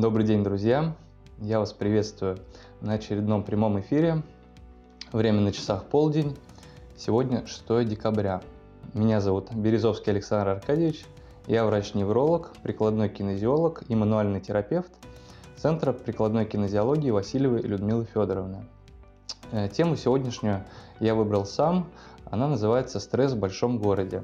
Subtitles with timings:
[0.00, 0.96] Добрый день, друзья!
[1.36, 2.38] Я вас приветствую
[2.80, 4.22] на очередном прямом эфире.
[5.12, 6.38] Время на часах полдень.
[6.96, 8.40] Сегодня 6 декабря.
[8.94, 11.04] Меня зовут Березовский Александр Аркадьевич.
[11.46, 14.90] Я врач-невролог, прикладной кинезиолог и мануальный терапевт
[15.58, 18.64] Центра прикладной кинезиологии Васильевой Людмилы Федоровны.
[19.52, 20.64] Э, тему сегодняшнюю
[20.98, 21.90] я выбрал сам.
[22.24, 24.22] Она называется «Стресс в большом городе».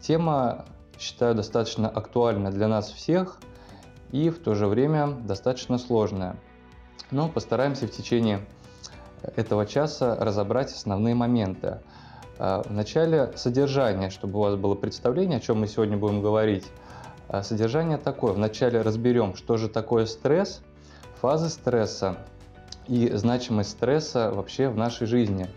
[0.00, 0.64] Тема,
[0.96, 3.40] считаю, достаточно актуальна для нас всех–
[4.12, 6.36] и в то же время достаточно сложная.
[7.10, 8.40] Но постараемся в течение
[9.36, 11.80] этого часа разобрать основные моменты.
[12.38, 16.66] А, Вначале содержание, чтобы у вас было представление, о чем мы сегодня будем говорить.
[17.28, 18.32] А, содержание такое.
[18.32, 20.62] Вначале разберем, что же такое стресс,
[21.20, 22.16] фазы стресса
[22.86, 25.48] и значимость стресса вообще в нашей жизни.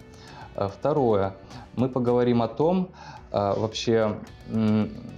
[0.55, 1.35] А, второе.
[1.75, 2.89] Мы поговорим о том,
[3.31, 4.17] вообще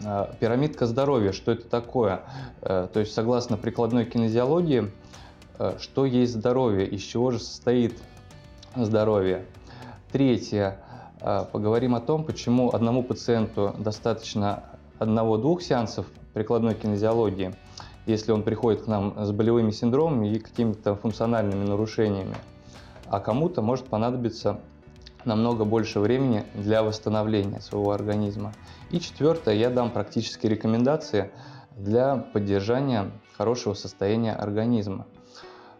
[0.05, 2.21] а, пирамидка здоровья, что это такое.
[2.61, 4.91] Э, то есть согласно прикладной кинезиологии,
[5.57, 7.97] э, что есть здоровье, из чего же состоит
[8.75, 9.45] здоровье.
[10.11, 10.77] Третье.
[11.21, 14.63] А, поговорим о том, почему одному пациенту достаточно
[14.99, 17.55] одного-двух сеансов прикладной кинезиологии,
[18.05, 22.35] если он приходит к нам с болевыми синдромами и какими-то функциональными нарушениями,
[23.07, 24.59] а кому-то может понадобиться
[25.25, 28.53] намного больше времени для восстановления своего организма.
[28.91, 31.31] И четвертое, я дам практические рекомендации
[31.77, 35.05] для поддержания хорошего состояния организма.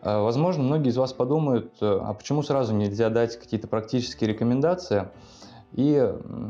[0.02, 5.10] Э, возможно, многие из вас подумают, э, а почему сразу нельзя дать какие-то практические рекомендации
[5.72, 5.96] и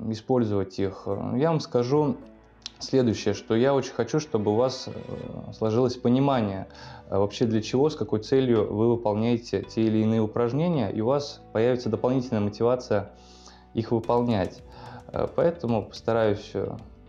[0.09, 1.07] использовать их.
[1.35, 2.17] Я вам скажу
[2.83, 6.67] следующее, что я очень хочу, чтобы у вас э, сложилось понимание
[7.09, 11.07] э, вообще для чего, с какой целью вы выполняете те или иные упражнения, и у
[11.07, 13.11] вас появится дополнительная мотивация
[13.73, 14.61] их выполнять.
[15.07, 16.53] Э, поэтому постараюсь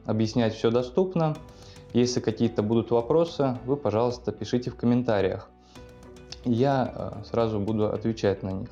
[0.07, 1.37] объяснять все доступно.
[1.93, 5.49] Если какие-то будут вопросы, вы, пожалуйста, пишите в комментариях.
[6.45, 8.69] Я сразу буду отвечать на них.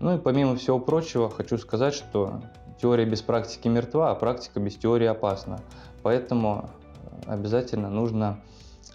[0.00, 2.42] Ну и помимо всего прочего, хочу сказать, что
[2.80, 5.60] теория без практики мертва, а практика без теории опасна.
[6.08, 6.70] Поэтому
[7.26, 8.40] э, обязательно нужно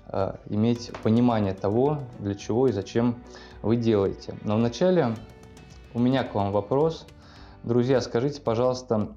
[0.07, 3.24] э, иметь понимание того, для чего и зачем
[3.62, 4.34] вы делаете.
[4.41, 5.16] Но вначале
[5.94, 7.06] у меня к вам вопрос.
[7.62, 9.09] Друзья, скажите, пожалуйста,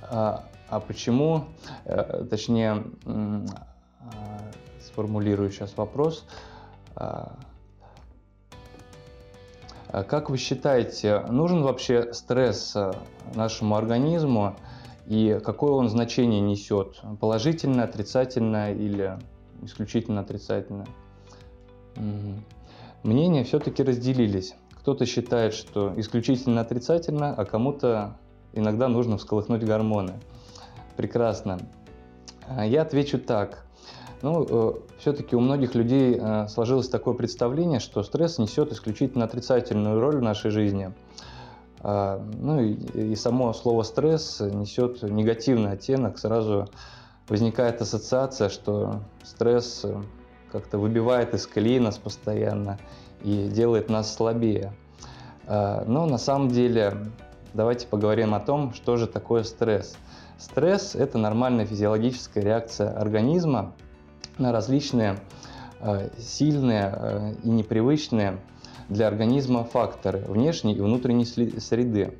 [0.00, 1.44] а, а почему,
[1.84, 2.84] э, точнее,
[4.80, 6.24] сформулирую сейчас вопрос,
[6.96, 7.36] а,
[10.08, 12.74] как вы считаете, нужен вообще стресс
[13.34, 14.56] нашему организму
[15.08, 19.18] и какое он значение несет, положительное, отрицательное или
[19.62, 20.86] исключительно отрицательное.
[23.02, 24.54] Мнения все-таки разделились.
[24.74, 28.18] Кто-то считает, что исключительно отрицательно, а кому-то
[28.52, 30.12] иногда нужно всколыхнуть гормоны.
[30.96, 31.58] Прекрасно.
[32.46, 33.64] А я отвечу так.
[34.20, 40.00] Ну, э, все-таки у многих людей э, сложилось такое представление, что стресс несет исключительно отрицательную
[40.00, 40.92] роль в нашей жизни–
[41.82, 42.72] ну и,
[43.12, 46.68] и само слово стресс несет негативный оттенок, сразу
[47.28, 49.84] возникает ассоциация, что стресс
[50.50, 52.78] как-то выбивает из колеи нас постоянно
[53.22, 54.72] и делает нас слабее.
[55.46, 56.94] А, но на самом деле
[57.54, 59.96] давайте поговорим о том, что же такое стресс.
[60.38, 63.72] Стресс– это нормальная физиологическая реакция организма
[64.38, 65.18] на различные
[65.80, 68.38] а, сильные и непривычные
[68.88, 72.14] для организма факторы внешней и внутренней среды.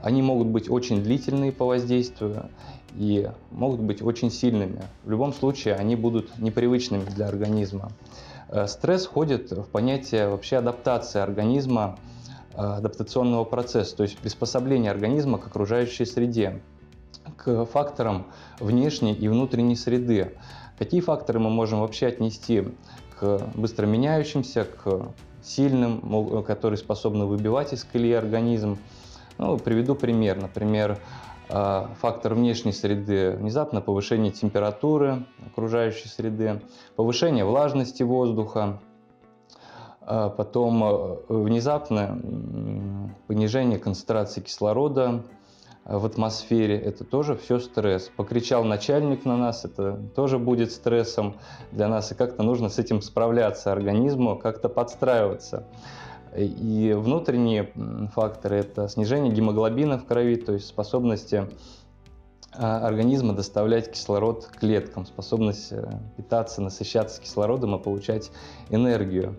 [0.00, 2.50] Они могут быть очень длительные по воздействию
[2.94, 4.82] и могут быть очень сильными.
[5.02, 7.90] В любом случае они будут непривычными для организма.
[8.48, 11.98] Э, стресс входит в понятие вообще адаптации организма,
[12.54, 16.60] э, адаптационного процесса, то есть приспособление организма к окружающей среде,
[17.36, 18.26] к факторам
[18.60, 20.36] внешней и внутренней среды.
[20.78, 22.64] Какие факторы мы можем вообще отнести
[23.18, 25.08] к быстро меняющимся, к
[25.44, 28.78] сильным, которые способны выбивать из колеи организм.
[29.38, 30.40] Ну, приведу пример.
[30.40, 30.98] Например,
[31.48, 36.62] а, фактор внешней среды, внезапно повышение температуры окружающей среды,
[36.96, 38.80] повышение влажности воздуха,
[40.00, 42.18] а, потом э, внезапное
[43.26, 45.22] понижение концентрации кислорода
[45.84, 48.10] в атмосфере, это тоже все стресс.
[48.16, 51.36] Покричал начальник на нас, это тоже будет стрессом
[51.72, 55.66] для нас, и как-то нужно с этим справляться организму, как-то подстраиваться.
[56.36, 57.70] И внутренние
[58.12, 61.48] факторы– это снижение гемоглобина в крови, то есть способности
[62.56, 65.86] а, организма доставлять кислород клеткам, способность э,
[66.16, 68.30] питаться, насыщаться кислородом и получать
[68.70, 69.36] энергию.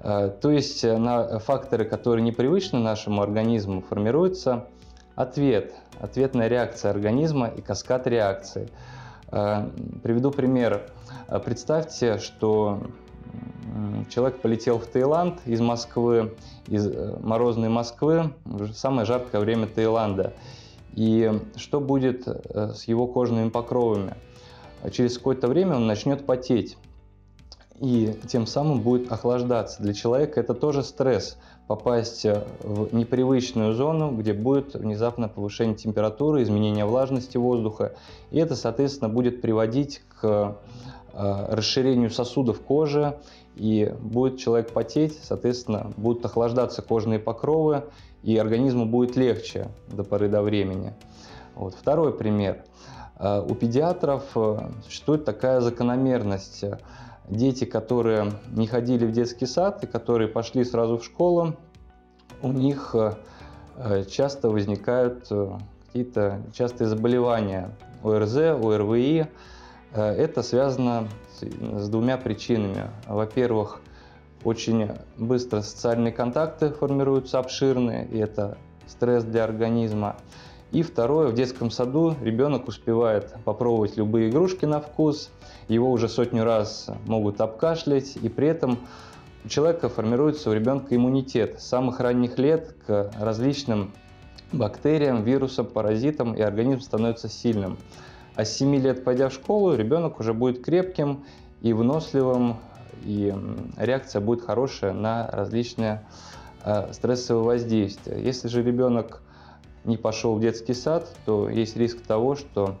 [0.00, 4.66] А, то есть э, на факторы, которые непривычны нашему организму, формируются
[5.16, 5.72] Ответ.
[6.00, 8.68] Ответная реакция организма и каскад реакций.
[9.30, 9.68] Э,
[10.02, 10.90] приведу пример.
[11.28, 12.82] Э, представьте, что
[14.08, 16.34] человек полетел в Таиланд из Москвы,
[16.66, 20.32] из э, морозной Москвы, в самое жаркое время Таиланда.
[20.94, 24.14] И что будет с его кожными покровами?
[24.90, 26.76] Через какое-то время он начнет потеть
[27.80, 29.82] и тем самым будет охлаждаться.
[29.82, 36.84] Для человека это тоже стресс попасть в непривычную зону, где будет внезапно повышение температуры, изменение
[36.84, 37.94] влажности воздуха.
[38.30, 40.56] И это, соответственно, будет приводить к
[41.12, 43.16] э, расширению сосудов кожи,
[43.56, 47.84] и будет человек потеть, соответственно, будут охлаждаться кожные покровы,
[48.22, 50.92] и организму будет легче до поры до времени.
[51.54, 51.74] Вот.
[51.74, 52.62] Второй пример.
[53.18, 56.64] Э, у педиатров э, существует такая закономерность–
[57.28, 61.56] дети, которые не ходили в детский сад и которые пошли сразу в школу,
[62.42, 63.14] у них э,
[63.76, 67.70] э, часто возникают э, какие-то частые заболевания
[68.02, 69.26] ОРЗ, ОРВИ.
[69.92, 71.08] Это связано
[71.40, 72.90] с двумя причинами.
[73.06, 73.80] Во-первых,
[74.42, 80.16] очень быстро социальные контакты формируются обширные, и это стресс для организма.
[80.74, 85.30] И второе, в детском саду ребенок успевает попробовать любые игрушки на вкус,
[85.68, 88.80] его уже сотню раз могут обкашлять, и при этом
[89.44, 93.92] у человека формируется у ребенка иммунитет с самых ранних лет к различным
[94.50, 97.78] бактериям, вирусам, паразитам, и организм становится сильным.
[98.34, 101.22] А с 7 лет, пойдя в школу, ребенок уже будет крепким
[101.62, 102.56] и выносливым,
[103.04, 103.32] и
[103.76, 106.04] реакция будет хорошая на различные
[106.64, 108.20] э, стрессовые воздействия.
[108.20, 109.20] Если же ребенок
[109.84, 112.76] не пошел в детский сад, то есть риск того, что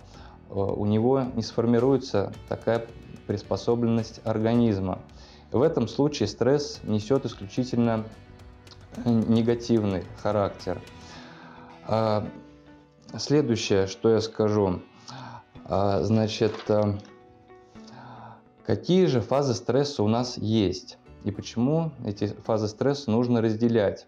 [0.50, 2.86] э, у него не сформируется такая
[3.26, 4.98] приспособленность организма.
[5.52, 8.04] В этом случае стресс несет исключительно
[9.04, 10.80] негативный характер.
[11.86, 12.26] А,
[13.16, 14.80] следующее, что я скажу,
[15.64, 16.98] а, значит, э,
[18.66, 24.06] какие же фазы стресса у нас есть и почему эти фазы стресса нужно разделять.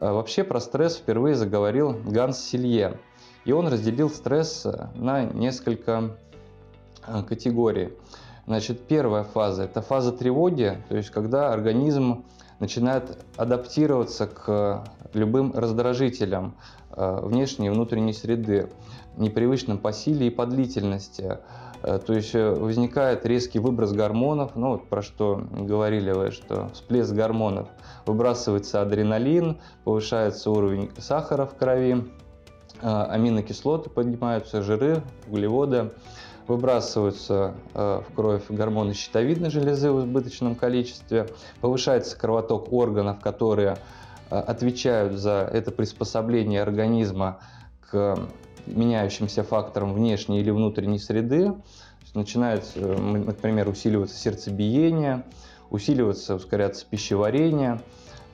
[0.00, 2.98] Э, вообще про стресс впервые заговорил Ганс Силье.
[3.44, 6.16] И он разделил стресс э, на несколько
[7.06, 7.92] э, категорий.
[8.46, 12.24] Значит, первая фаза– это фаза тревоги, то есть когда организм
[12.58, 16.56] начинает адаптироваться к любым раздражителям
[16.96, 18.68] внешней и внутренней среды,
[19.16, 21.38] непривычным по силе и по длительности.
[21.82, 26.68] Э, то есть э, возникает резкий выброс гормонов, ну вот про что говорили вы, что
[26.72, 27.68] всплеск гормонов,
[28.06, 32.04] выбрасывается адреналин, повышается уровень сахара в крови,
[32.82, 35.90] э, аминокислоты поднимаются, жиры, углеводы,
[36.46, 41.28] выбрасываются в кровь гормоны щитовидной железы в избыточном количестве,
[41.60, 43.76] повышается кровоток органов, которые
[44.30, 47.38] отвечают за это приспособление организма
[47.88, 48.18] к
[48.66, 51.52] меняющимся фактором внешней или внутренней среды.
[52.14, 55.24] Начинает, э, например, усиливаться сердцебиение,
[55.70, 57.80] усиливаться, ускоряться пищеварение,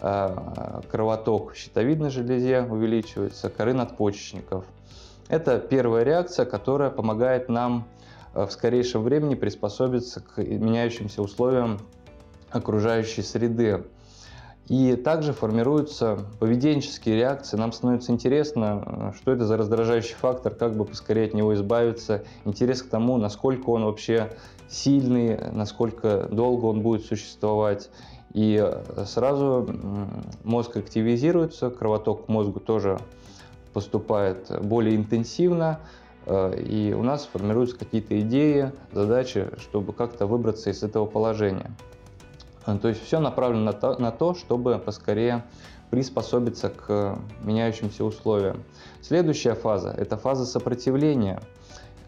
[0.00, 4.64] э, кровоток в щитовидной железе увеличивается, коры надпочечников.
[5.28, 7.86] Это первая реакция, которая помогает нам
[8.34, 11.78] э, в скорейшем времени приспособиться к меняющимся условиям
[12.50, 13.84] окружающей среды.
[14.68, 17.56] И также формируются поведенческие реакции.
[17.56, 22.24] Нам становится интересно, что это за раздражающий фактор, как бы поскорее от него избавиться.
[22.44, 24.32] Интерес к тому, насколько он вообще
[24.68, 27.90] сильный, насколько долго он будет существовать.
[28.34, 28.62] И
[29.06, 29.68] сразу
[30.42, 32.98] мозг активизируется, кровоток к мозгу тоже
[33.72, 35.80] поступает более интенсивно,
[36.24, 41.70] э, и у нас формируются какие-то идеи, задачи, чтобы как-то выбраться из этого положения.
[42.66, 45.44] Э, то есть все направлено на то, на то, чтобы поскорее
[45.90, 48.64] приспособиться к меняющимся условиям.
[49.02, 51.40] Следующая фаза– это фаза сопротивления.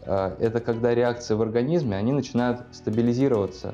[0.03, 3.73] Э, это когда реакции в организме, они начинают стабилизироваться.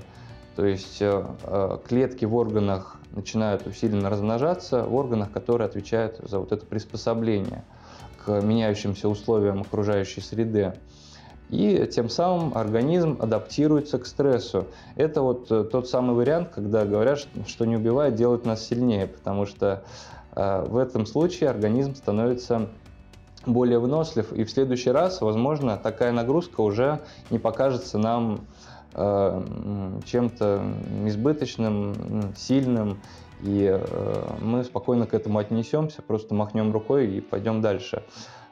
[0.55, 6.51] То есть э, клетки в органах начинают усиленно размножаться, в органах, которые отвечают за вот
[6.51, 7.63] это приспособление
[8.25, 10.73] к меняющимся условиям окружающей среды
[11.49, 14.65] и тем самым организм адаптируется к стрессу.
[14.95, 19.45] Это вот э, тот самый вариант, когда говорят, что не убивает, делает нас сильнее, потому
[19.45, 19.83] что
[20.35, 22.67] э, в этом случае организм становится
[23.45, 28.41] более вынослив, и в следующий раз, возможно, такая нагрузка уже не покажется нам
[28.95, 29.41] э,
[30.05, 30.63] чем-то
[31.05, 32.99] избыточным, сильным,
[33.41, 33.79] и
[34.41, 38.01] мы спокойно к этому отнесемся, просто махнем рукой и пойдем дальше.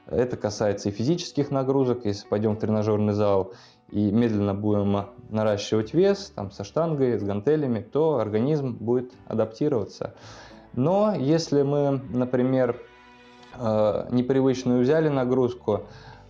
[0.08, 2.06] Это касается и физических нагрузок.
[2.06, 3.54] Если пойдем в тренажерный зал
[3.90, 10.14] и медленно будем наращивать вес там, со штангой, с гантелями, то организм будет адаптироваться.
[10.74, 12.82] Но если мы, например,
[13.58, 15.84] э, непривычную взяли нагрузку,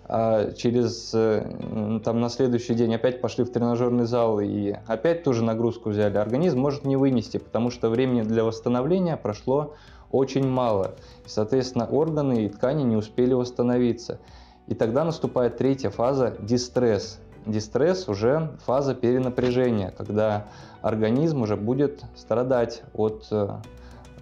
[0.06, 5.32] а через э, там на следующий день опять пошли в тренажерный зал и опять ту
[5.32, 9.76] же нагрузку взяли, организм может не вынести, потому что времени для восстановления прошло
[10.14, 10.96] очень мало.
[11.26, 14.20] И, соответственно, органы и ткани не успели восстановиться.
[14.68, 17.20] И тогда наступает третья фаза– дистресс.
[17.46, 20.48] Дистресс уже фаза перенапряжения, когда
[20.82, 23.58] организм уже будет страдать от э,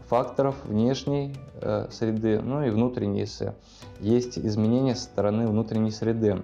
[0.07, 3.53] факторов внешней э, среды, ну и внутренней, если
[3.99, 6.41] есть изменения со стороны внутренней среды.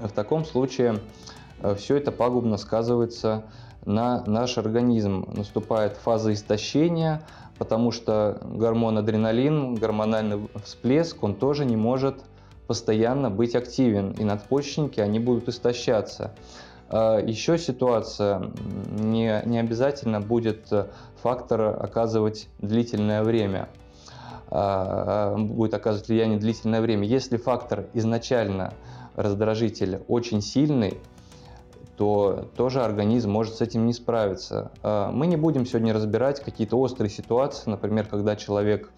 [0.00, 0.98] В таком случае
[1.62, 3.44] э, все это пагубно сказывается
[3.84, 5.28] на наш организм.
[5.36, 7.22] Наступает фаза истощения,
[7.58, 12.16] потому что гормон адреналин, гормональный всплеск, он тоже не может
[12.66, 16.34] постоянно быть активен, и надпочечники, они будут истощаться.
[16.88, 18.50] А, Еще ситуация,
[18.90, 20.86] не, не обязательно будет э,
[21.22, 23.68] фактор оказывать длительное время,
[24.50, 27.06] а, а, будет оказывать влияние длительное время.
[27.06, 28.72] Если фактор изначально
[29.16, 30.98] раздражитель очень сильный,
[31.96, 34.70] то тоже организм может с этим не справиться.
[34.82, 38.90] Мы не будем сегодня разбирать какие-то острые ситуации, например, когда человек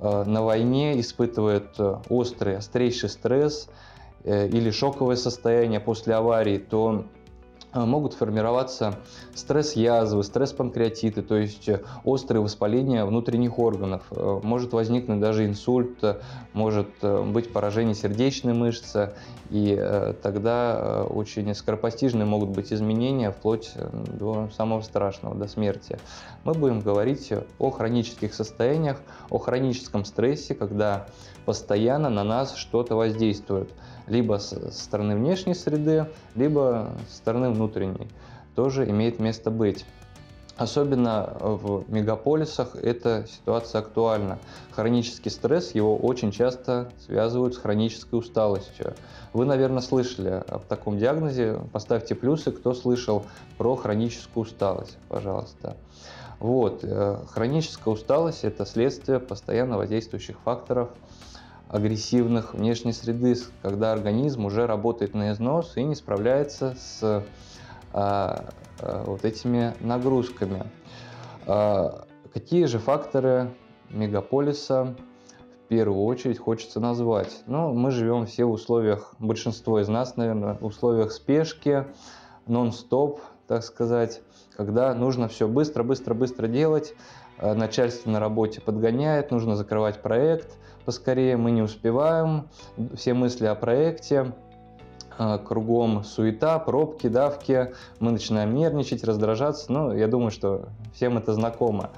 [0.00, 3.68] на войне испытывает э, острый, острейший стресс
[4.24, 7.04] э, или шоковое состояние после аварии, то
[7.74, 8.96] могут формироваться
[9.34, 14.02] стресс-язвы, стресс-панкреатиты, то есть э, острые воспаления внутренних органов.
[14.10, 15.98] Э, может возникнуть даже инсульт,
[16.52, 19.12] может быть поражение сердечной мышцы,
[19.50, 25.98] и тогда очень скоропостижные могут быть изменения вплоть до самого страшного, до смерти.
[26.44, 29.00] Мы будем говорить о хронических состояниях,
[29.30, 31.06] о хроническом стрессе, когда
[31.44, 33.70] постоянно на нас что-то воздействует
[34.06, 38.08] либо со стороны внешней среды, либо со стороны внутренней.
[38.54, 39.84] Тоже имеет место быть.
[40.56, 44.38] Особенно в мегаполисах эта ситуация актуальна.
[44.70, 48.94] Хронический стресс, его очень часто связывают с хронической усталостью.
[49.32, 51.58] Вы, наверное, слышали об таком диагнозе.
[51.72, 53.24] Поставьте плюсы, кто слышал
[53.58, 55.76] про хроническую усталость, пожалуйста.
[56.38, 56.80] Вот.
[56.84, 60.90] Э, хроническая усталость– это следствие постоянно воздействующих факторов–
[61.68, 67.24] агрессивных внешней среды, когда организм уже работает на износ и не справляется с
[67.92, 68.46] а,
[68.80, 70.64] а, вот этими нагрузками.
[71.46, 73.50] А, какие же факторы
[73.90, 74.96] мегаполиса
[75.64, 77.42] в первую очередь хочется назвать?
[77.46, 81.86] Ну, мы живем все в условиях, большинство из нас, наверное, в условиях спешки,
[82.46, 84.20] нон-стоп, так сказать,
[84.56, 86.94] когда нужно все быстро, быстро, быстро делать,
[87.40, 92.48] начальство на работе подгоняет, нужно закрывать проект, поскорее мы не успеваем,
[92.94, 94.32] все мысли о проекте,
[95.16, 101.34] а, кругом суета, пробки, давки, мы начинаем нервничать, раздражаться, ну, я думаю, что всем это
[101.34, 101.90] знакомо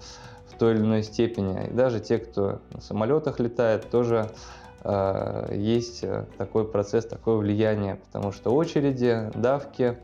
[0.49, 1.69] в той или иной степени.
[1.69, 4.31] И даже те, кто на самолетах летает, тоже
[4.85, 6.05] э, есть
[6.39, 9.99] такой процесс, такое влияние, потому что очереди, давки,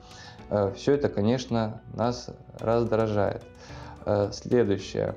[0.50, 3.42] э, все это, конечно, нас раздражает.
[4.04, 5.14] Э, следующее.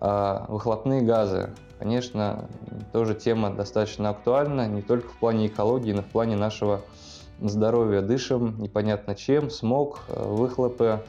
[0.00, 1.50] Э, выхлопные газы.
[1.78, 2.48] Конечно,
[2.92, 6.80] тоже тема достаточно актуальна, не только в плане экологии, но и в плане нашего
[7.40, 8.02] здоровья.
[8.02, 11.02] Дышим непонятно чем, смог, э, выхлопы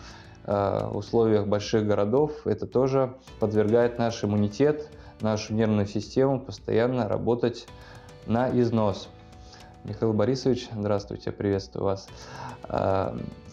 [0.45, 2.47] в условиях больших городов.
[2.47, 4.89] Это тоже подвергает наш иммунитет,
[5.21, 7.67] нашу нервную систему постоянно работать
[8.25, 9.09] на износ.
[9.83, 12.07] Михаил Борисович, здравствуйте, приветствую вас.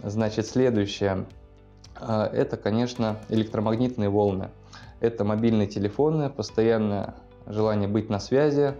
[0.02, 1.26] Значит, следующее.
[2.00, 4.48] Это, конечно, электромагнитные волны.
[5.00, 7.14] Это мобильные телефоны, постоянное
[7.46, 8.74] желание быть на связи.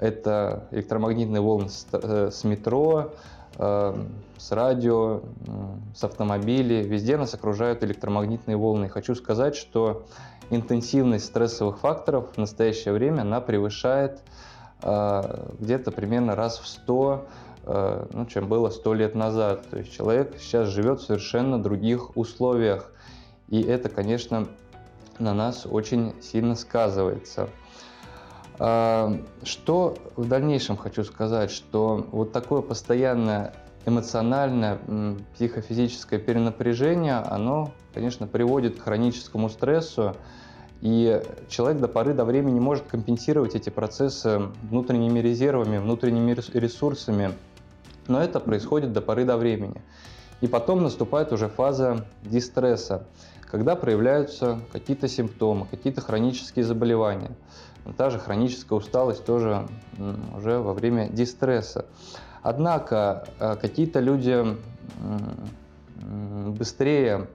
[0.00, 3.12] Это электромагнитные волны с, э, метро,
[3.56, 4.04] э,
[4.36, 5.22] с радио,
[5.94, 6.82] с автомобилей.
[6.82, 8.88] Везде нас окружают электромагнитные волны.
[8.88, 10.06] хочу сказать, что
[10.50, 14.20] интенсивность стрессовых факторов в настоящее время она превышает
[14.82, 17.26] э, где-то примерно раз в 100
[17.70, 19.68] Э, ну, чем было сто лет назад.
[19.70, 22.90] То есть человек сейчас живет в совершенно других условиях.
[23.48, 24.48] И это, конечно,
[25.18, 27.48] на нас очень сильно сказывается.
[28.58, 33.54] А, что в дальнейшем хочу сказать, что вот такое постоянное
[33.86, 34.78] эмоциональное,
[35.34, 40.14] психофизическое перенапряжение, оно, конечно, приводит к хроническому стрессу,
[40.80, 47.32] и человек до поры до времени может компенсировать эти процессы внутренними резервами, внутренними ресурсами,
[48.06, 49.82] но это происходит до поры до времени.
[50.40, 53.04] И потом наступает уже фаза дистресса,
[53.50, 57.32] когда проявляются какие-то симптомы, какие-то хронические заболевания.
[57.96, 59.66] Та же хроническая усталость тоже
[60.36, 61.86] уже во время дистресса.
[62.42, 64.56] Однако э, какие-то люди
[66.48, 67.28] быстрее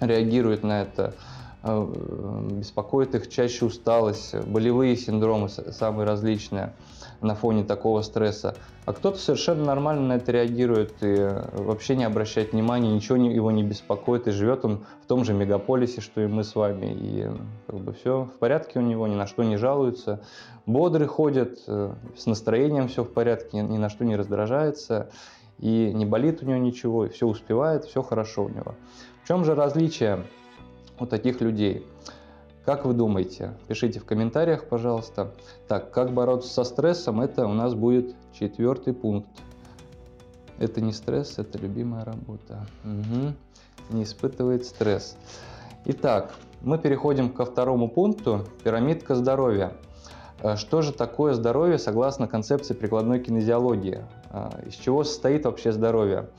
[0.00, 1.14] реагируют на это,
[1.62, 6.74] э, беспокоит их чаще усталость, болевые синдромы самые различные
[7.20, 8.54] на фоне такого стресса.
[8.84, 13.62] А кто-то совершенно нормально на это реагирует и вообще не обращает внимания, ничего его не
[13.62, 17.30] беспокоит, и живет он в том же мегаполисе, что и мы с вами, и
[17.66, 20.22] как бы все в порядке у него, ни на что не жалуется,
[20.66, 25.10] бодрый ходит, э, с настроением все в порядке, ни на что не раздражается,
[25.58, 28.74] и не болит у него ничего, и все успевает, все хорошо у него.
[29.24, 30.24] В чем же различие
[31.00, 31.84] у таких людей?
[32.66, 33.54] Как вы думаете?
[33.68, 35.32] Пишите в комментариях, пожалуйста.
[35.68, 37.20] Так, как бороться со стрессом?
[37.20, 39.28] Это у нас будет четвертый пункт.
[40.58, 42.66] Это не стресс, это любимая работа.
[42.82, 43.34] Угу.
[43.90, 45.16] Не испытывает стресс.
[45.84, 48.44] Итак, мы переходим ко второму пункту.
[48.64, 49.72] Пирамидка здоровья.
[50.42, 54.02] Э, что же такое здоровье согласно концепции прикладной кинезиологии?
[54.30, 56.30] Э, из чего состоит вообще здоровье?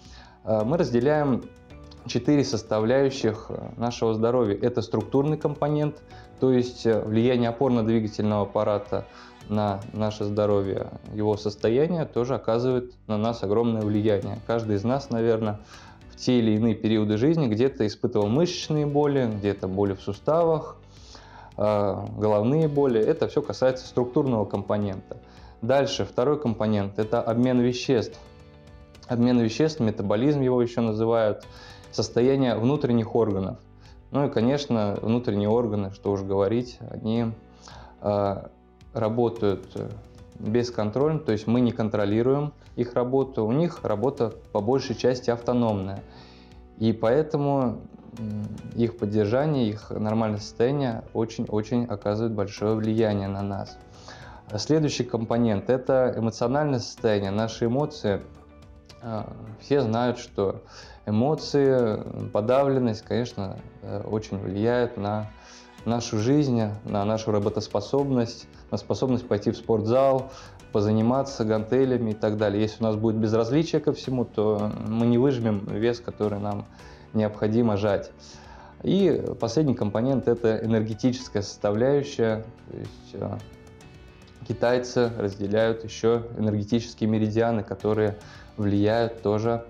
[0.43, 1.46] Э, мы разделяем
[2.08, 4.58] четыре составляющих нашего здоровья.
[4.62, 6.02] Это структурный компонент,
[6.40, 9.06] то есть влияние опорно-двигательного аппарата
[9.50, 14.40] на наше здоровье, его состояние тоже оказывает на нас огромное влияние.
[14.46, 15.60] Каждый из нас, наверное,
[16.12, 20.78] в те или иные периоды жизни где-то испытывал мышечные боли, где-то боли в суставах,
[21.56, 23.00] а, головные боли.
[23.00, 25.18] Это все касается структурного компонента.
[25.62, 28.20] Дальше, второй компонент– это обмен веществ.
[29.08, 31.46] Обмен веществ, метаболизм его еще называют,
[31.98, 33.58] состояние внутренних органов.
[34.12, 37.32] Ну и, конечно, внутренние органы, что уж говорить, они
[38.01, 38.48] э,
[38.94, 39.75] работают
[40.39, 46.04] бесконтрольно, то есть мы не контролируем их работу, у них работа по большей части автономная.
[46.77, 47.82] И поэтому
[48.75, 53.77] их поддержание, их нормальное состояние очень-очень оказывает большое влияние на нас.
[54.56, 58.22] Следующий компонент– это эмоциональное состояние, наши эмоции.
[59.01, 59.27] А,
[59.60, 60.62] все знают, что
[61.08, 65.32] эмоции, подавленность, конечно, э, очень влияют на
[65.86, 70.32] нашу жизнь, на нашу работоспособность, на способность пойти в спортзал,
[70.74, 72.62] позаниматься гантелями и так далее.
[72.62, 76.65] Если у нас будет безразличие ко всему, то мы не выжмем вес, который нам
[77.13, 78.12] необходимо жать.
[78.84, 82.46] И последний компонент– это энергетическая составляющая.
[82.70, 83.38] То есть, э,
[84.46, 88.17] китайцы разделяют еще энергетические меридианы, которые
[88.58, 89.65] влияют тоже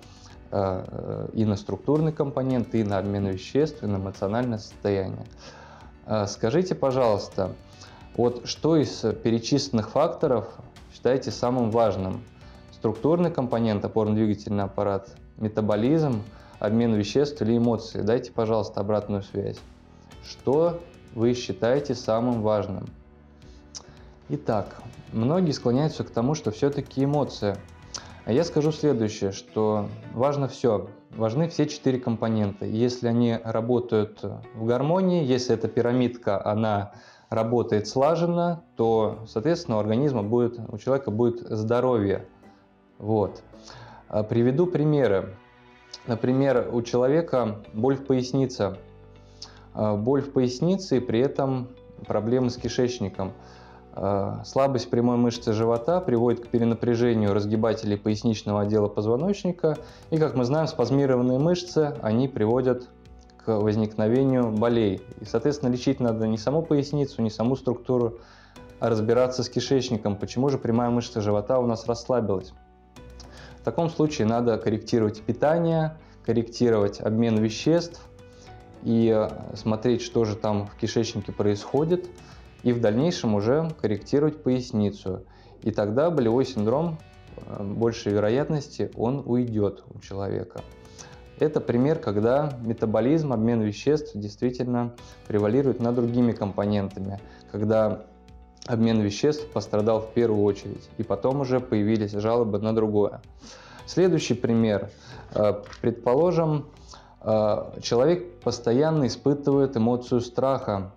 [0.51, 5.25] и на структурный компонент, и на обмен веществ, и на эмоциональное состояние.
[6.05, 7.51] Э, скажите, пожалуйста,
[8.15, 10.47] вот что из перечисленных факторов
[10.93, 12.21] считаете самым важным?
[12.71, 16.21] Структурный компонент, опорно-двигательный аппарат, метаболизм–
[16.59, 18.03] обмен веществ или эмоций.
[18.03, 19.57] Дайте, пожалуйста, обратную связь.
[20.23, 20.79] Что
[21.13, 22.87] вы считаете самым важным?
[24.29, 24.75] Итак,
[25.13, 27.57] многие склоняются к тому, что все-таки эмоция.
[28.27, 30.89] А я скажу следующее, что важно все.
[31.11, 32.65] Важны все четыре компонента.
[32.65, 34.19] Если они работают
[34.53, 36.91] в гармонии, если эта пирамидка, она
[37.29, 42.25] работает слаженно, то, соответственно, у организма будет, у человека будет здоровье.
[42.97, 43.43] Вот.
[44.09, 45.33] А приведу примеры.
[46.05, 48.75] Например, у человека боль в пояснице.
[49.73, 51.69] А, боль в пояснице и при этом
[52.05, 53.31] проблемы с кишечником.
[53.99, 59.77] А, слабость прямой мышцы живота приводит к перенапряжению разгибателей поясничного отдела позвоночника.
[60.11, 62.87] И, как мы знаем, спазмированные мышцы, они приводят
[63.43, 65.01] к возникновению болей.
[65.19, 68.19] И, соответственно, лечить надо не саму поясницу, не саму структуру,
[68.79, 70.15] а разбираться с кишечником.
[70.15, 72.53] Почему же прямая мышца живота у нас расслабилась?
[73.67, 78.01] таком случае надо корректировать питание, корректировать обмен веществ
[78.81, 82.07] и э, смотреть, что же там в кишечнике происходит,
[82.63, 85.23] и в дальнейшем уже корректировать поясницу.
[85.61, 86.97] И тогда болевой синдром,
[87.37, 90.61] э, большей вероятности, он уйдет у человека.
[91.39, 94.93] Это пример, когда метаболизм, обмен веществ действительно
[95.27, 97.19] превалирует над другими компонентами,
[97.51, 98.01] когда
[98.65, 103.21] обмен веществ пострадал в первую очередь, и потом уже появились жалобы на другое.
[103.85, 104.89] Следующий пример.
[105.33, 106.65] Э, предположим,
[107.21, 110.91] э, человек постоянно испытывает эмоцию страха.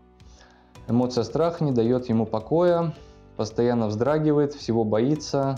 [0.91, 2.93] Эмоция страха не дает ему покоя,
[3.37, 5.57] постоянно вздрагивает, всего боится,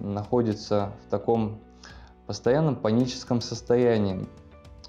[0.00, 1.60] находится в таком
[2.26, 4.26] постоянном паническом состоянии.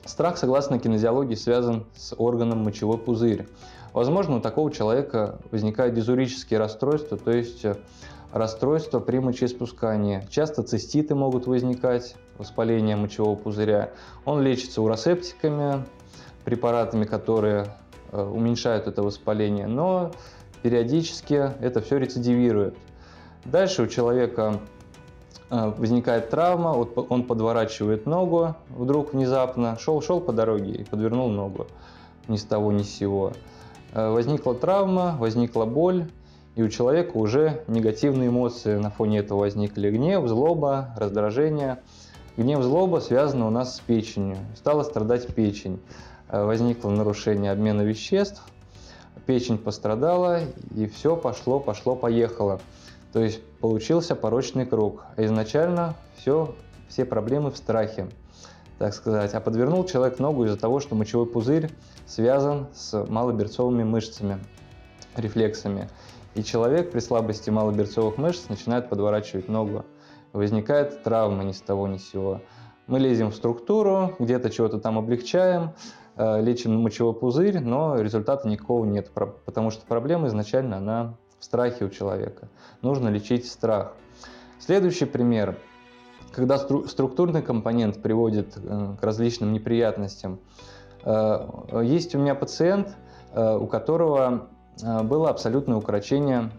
[0.03, 3.47] Страх, согласно кинезиологии, связан с органом мочевой пузырь.
[3.93, 7.75] Возможно, у такого человека возникают дизурические расстройства, то есть э,
[8.33, 10.27] расстройства при мочеиспускании.
[10.31, 13.91] Часто циститы могут возникать, воспаление мочевого пузыря.
[14.25, 15.85] Он лечится уросептиками,
[16.45, 17.67] препаратами, которые
[18.23, 20.11] уменьшают это воспаление, но
[20.61, 22.75] периодически это все рецидивирует.
[23.45, 24.59] Дальше у человека
[25.49, 31.67] э, возникает травма, он подворачивает ногу вдруг внезапно, шел-шел по дороге и подвернул ногу.
[32.27, 33.33] ни с того ни с сего.
[33.93, 36.07] Э, возникла травма, возникла боль,
[36.55, 39.91] и у человека уже негативные эмоции на фоне этого возникли.
[39.91, 41.79] Гнев, злоба, раздражение.
[42.37, 44.37] Гнев, злоба связаны у нас с печенью.
[44.55, 45.79] Стала страдать печень.
[46.29, 48.41] Э, возникло нарушение обмена веществ,
[49.25, 50.41] печень пострадала,
[50.75, 52.59] и все пошло, пошло, поехало.
[53.13, 55.03] То есть получился порочный круг.
[55.17, 56.55] Изначально все,
[56.89, 58.07] все проблемы в страхе,
[58.77, 59.33] так сказать.
[59.33, 61.69] А подвернул человек ногу из-за того, что мочевой пузырь
[62.05, 64.39] связан с малоберцовыми мышцами,
[65.15, 65.89] рефлексами.
[66.33, 69.85] И человек при слабости малоберцовых мышц начинает подворачивать ногу.
[70.33, 72.41] Возникает травма ни с того ни с сего.
[72.87, 75.71] Мы лезем в структуру, где-то чего-то там облегчаем,
[76.17, 81.89] лечим мочевой пузырь, но результата никакого нет, потому что проблема изначально она в страхе у
[81.89, 82.47] человека.
[82.81, 83.93] Нужно лечить страх.
[84.59, 85.57] Следующий пример.
[86.31, 90.39] Когда структурный компонент приводит э, к различным неприятностям.
[91.03, 91.47] Э,
[91.83, 92.95] есть у меня пациент,
[93.33, 94.47] у которого
[95.03, 96.51] было абсолютное укорочение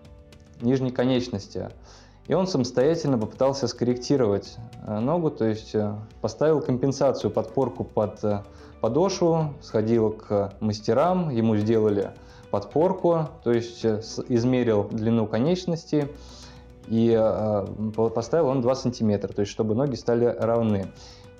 [0.61, 1.71] нижней конечности.
[2.29, 8.43] И он самостоятельно попытался скорректировать э, ногу, то есть э, поставил компенсацию, подпорку под э,
[8.87, 12.13] подошву, сходил к мастерам, ему сделали
[12.53, 16.09] подпорку, то есть измерил длину конечности
[16.87, 17.11] и
[18.15, 20.87] поставил он 2 сантиметра, то есть чтобы ноги стали равны.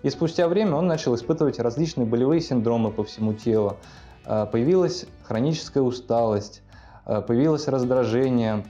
[0.03, 3.77] И спустя время он начал испытывать различные болевые синдромы по всему телу.
[4.25, 6.63] Появилась хроническая усталость,
[7.05, 8.65] появилось раздражение,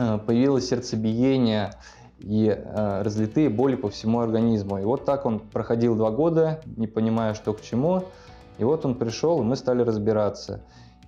[0.00, 1.72] Э, появилось сердцебиение
[2.20, 4.78] и э, разлитые боли по всему организму.
[4.78, 8.04] И вот так он проходил два года, не понимая, что к чему.
[8.58, 10.62] И вот он пришел, и мы стали разбираться.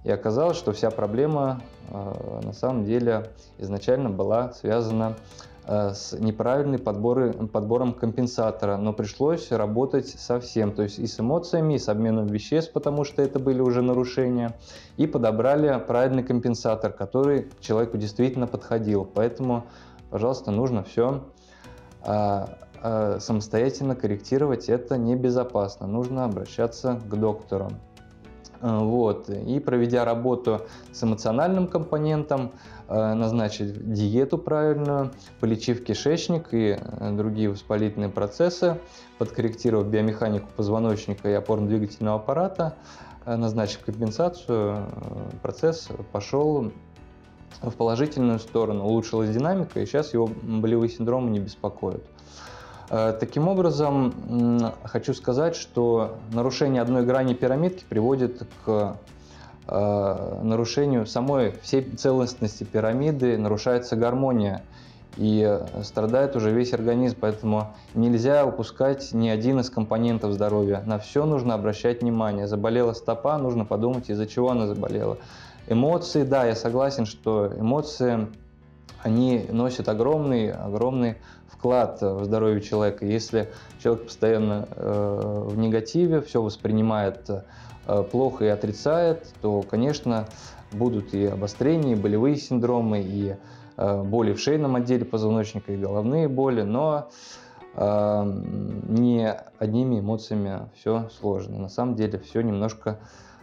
[0.05, 5.17] И оказалось, что вся проблема э, на самом деле изначально была связана
[5.65, 11.21] Э, с неправильным подборы, подбором компенсатора, но пришлось работать со всем, то есть и с
[11.21, 14.57] эмоциями, и с обменом веществ, потому что это были уже нарушения,
[14.97, 19.05] и подобрали правильный компенсатор, который человеку действительно подходил.
[19.05, 19.65] Поэтому,
[20.13, 21.25] пожалуйста, нужно все
[22.03, 27.73] а, а, самостоятельно корректировать, это небезопасно, нужно обращаться к доктору.
[28.63, 29.29] Э, вот.
[29.29, 32.53] И проведя работу с эмоциональным компонентом,
[32.89, 38.79] э, назначить диету правильную, полечив кишечник и э, другие воспалительные процессы,
[39.19, 42.77] подкорректировав биомеханику позвоночника и опорно-двигательного аппарата,
[43.25, 44.85] назначив компенсацию,
[45.43, 46.73] процесс пошел
[47.61, 52.03] в положительную сторону, улучшилась динамика, и сейчас его болевые синдромы не беспокоят.
[52.91, 58.97] Э, таким образом, хочу сказать, что нарушение одной грани пирамидки приводит к
[59.67, 64.63] э, нарушению самой всей целостности пирамиды, нарушается гармония
[65.17, 70.83] и страдает уже весь организм, поэтому нельзя упускать ни один из компонентов здоровья.
[70.87, 72.47] На все нужно обращать внимание.
[72.47, 75.19] Заболела стопа, нужно подумать, из-за чего она заболела.
[75.69, 78.27] Эмоции, да, я согласен, что эмоции,
[79.03, 83.07] они носят огромный, огромный вклад в здоровье человека.
[83.07, 83.49] Если
[83.81, 87.31] человек постоянно э, в негативе, все воспринимает
[87.87, 90.27] э, плохо и отрицает, то, конечно,
[90.73, 93.37] будут и обострения, и болевые синдромы, и
[93.77, 97.09] э, боли в шейном отделе позвоночника, и головные боли, но
[97.77, 98.41] э,
[98.89, 101.61] не одними эмоциями все сложно.
[101.61, 102.99] На самом деле все немножко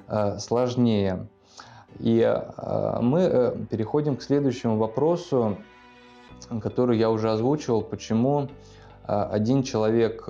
[0.09, 1.27] э, сложнее.
[1.97, 5.57] И э, мы э, переходим к следующему вопросу
[6.61, 8.47] которую я уже озвучивал, почему
[9.03, 10.27] а, один человек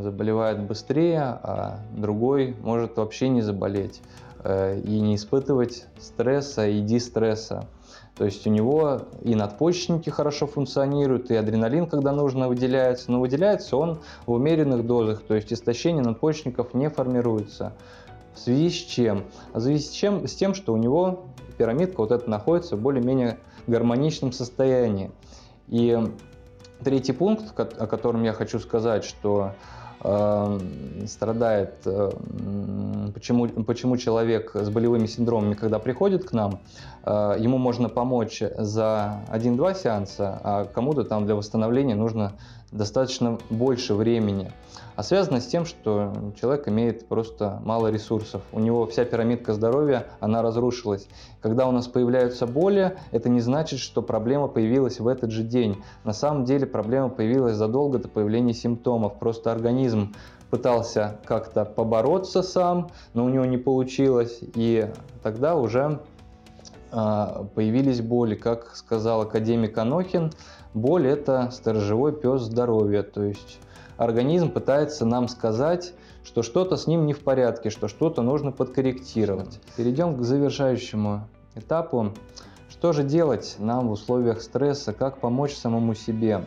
[0.00, 4.00] заболевает быстрее, а другой может вообще не заболеть
[4.44, 7.66] э, и не испытывать стресса и дистресса.
[8.16, 13.76] То есть у него и надпочечники хорошо функционируют, и адреналин, когда нужно, выделяется, но выделяется
[13.76, 17.72] он в умеренных дозах, то есть истощение надпочечников не формируется.
[18.36, 19.24] В связи с чем?
[19.54, 20.28] В связи с, чем?
[20.28, 21.24] с тем, что у него
[21.56, 25.10] пирамидка вот эта находится более-менее гармоничном состоянии.
[25.68, 25.98] И
[26.84, 29.52] третий пункт, о котором я хочу сказать, что
[30.04, 30.58] э,
[31.06, 32.10] страдает, э,
[33.14, 36.60] почему, почему человек с болевыми синдромами, когда приходит к нам,
[37.04, 42.34] э, ему можно помочь за один-два сеанса, а кому-то там для восстановления нужно
[42.72, 44.52] достаточно больше времени.
[44.96, 48.40] А связано с тем, что человек имеет просто мало ресурсов.
[48.52, 51.06] У него вся пирамидка здоровья, она разрушилась.
[51.42, 55.82] Когда у нас появляются боли, это не значит, что проблема появилась в этот же день.
[56.04, 59.18] На самом деле проблема появилась задолго до появления симптомов.
[59.18, 60.14] Просто организм
[60.50, 64.38] пытался как-то побороться сам, но у него не получилось.
[64.54, 64.88] И
[65.22, 66.00] тогда уже
[66.90, 68.34] появились боли.
[68.34, 70.32] Как сказал академик Анохин,
[70.76, 73.02] боль– это сторожевой пес здоровья.
[73.02, 73.58] То есть
[73.96, 79.60] организм пытается нам сказать, что что-то с ним не в порядке, что что-то нужно подкорректировать.
[79.76, 82.12] Перейдем к завершающему этапу.
[82.68, 86.44] Что же делать нам в условиях стресса, как помочь самому себе?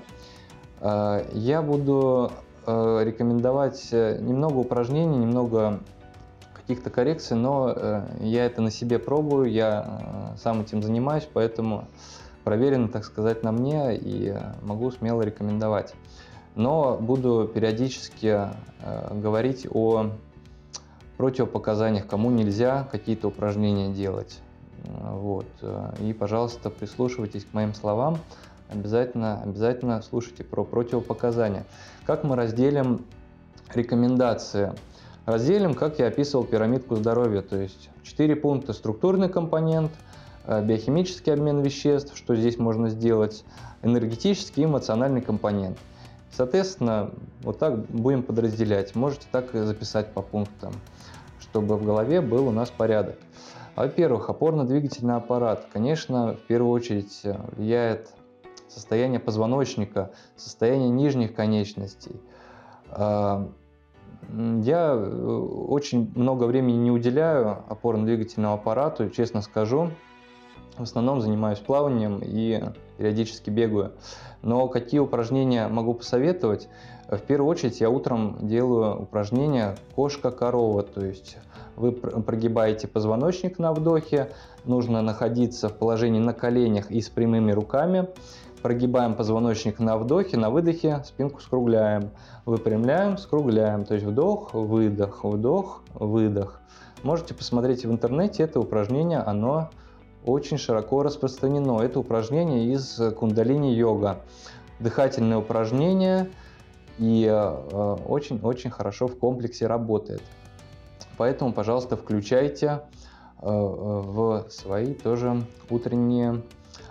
[0.79, 2.31] А, я буду
[2.65, 5.79] а, рекомендовать э, немного упражнений, немного
[6.53, 11.87] каких-то коррекций, но э, я это на себе пробую, я э, сам этим занимаюсь, поэтому
[12.43, 15.93] проверено, так сказать, на мне и могу смело рекомендовать
[16.59, 18.49] но буду периодически
[18.81, 20.11] э, говорить о
[21.17, 24.39] противопоказаниях, кому нельзя какие-то упражнения делать.
[24.83, 25.45] Вот.
[25.99, 28.17] И, пожалуйста, прислушивайтесь к моим словам,
[28.69, 31.65] обязательно, обязательно слушайте про противопоказания.
[32.05, 33.05] Как мы разделим
[33.73, 34.73] рекомендации?
[35.25, 40.08] Разделим, как я описывал пирамидку здоровья, то есть 4 пункта– структурный компонент, э,
[40.61, 43.43] биохимический обмен веществ, что здесь можно сделать,
[43.83, 45.77] энергетический и эмоциональный компонент–
[46.31, 48.95] Соответственно, вот так будем подразделять.
[48.95, 50.73] Можете так и записать по пунктам,
[51.39, 53.17] чтобы в голове был у нас порядок.
[53.75, 55.67] Во-первых, опорно-двигательный аппарат.
[55.71, 58.13] Конечно, в первую очередь э, влияет
[58.67, 62.21] состояние позвоночника, состояние нижних конечностей.
[62.89, 63.49] А,
[64.29, 69.91] я э, очень много времени не уделяю опорно-двигательному аппарату, честно скажу.
[70.79, 72.63] В основном занимаюсь плаванием и
[72.97, 73.91] периодически бегаю.
[74.41, 76.69] Но какие упражнения могу посоветовать?
[77.09, 81.35] В первую очередь я утром делаю упражнение кошка-корова, то есть
[81.75, 84.31] вы прогибаете позвоночник на вдохе,
[84.63, 88.07] нужно находиться в положении на коленях и с прямыми руками,
[88.61, 92.11] прогибаем позвоночник на вдохе, на выдохе спинку скругляем,
[92.45, 96.61] выпрямляем, скругляем, то есть вдох, выдох, вдох, выдох.
[97.03, 99.71] Можете посмотреть в интернете это упражнение, оно
[100.25, 101.81] очень широко распространено.
[101.81, 104.21] Это упражнение из кундалини-йога.
[104.79, 106.29] Дыхательное упражнение
[106.97, 107.27] и
[108.07, 110.21] очень-очень э, хорошо в комплексе работает.
[111.17, 112.81] Поэтому, пожалуйста, включайте
[113.41, 116.41] э, в свои тоже утренние,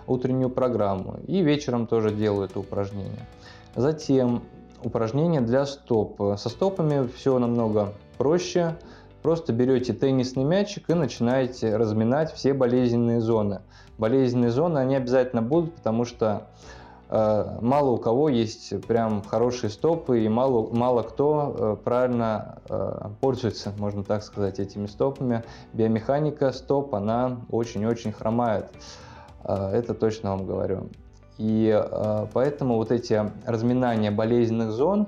[0.07, 1.19] утреннюю программу.
[1.27, 3.27] И вечером тоже делаю это упражнение.
[3.75, 4.43] Затем
[4.83, 6.19] упражнение для стоп.
[6.37, 8.77] Со стопами все намного проще.
[9.21, 13.61] Просто берете теннисный мячик и начинаете разминать все болезненные зоны.
[13.97, 16.47] Болезненные зоны, они обязательно будут, потому что
[17.09, 23.09] э, мало у кого есть прям хорошие стопы, и мало, мало кто э, правильно э,
[23.19, 25.43] пользуется, можно так сказать, этими стопами.
[25.73, 28.67] Биомеханика стоп, она очень-очень хромает.
[29.43, 30.89] Э, это точно вам говорю.
[31.37, 35.07] И э, поэтому вот эти разминания болезненных зон,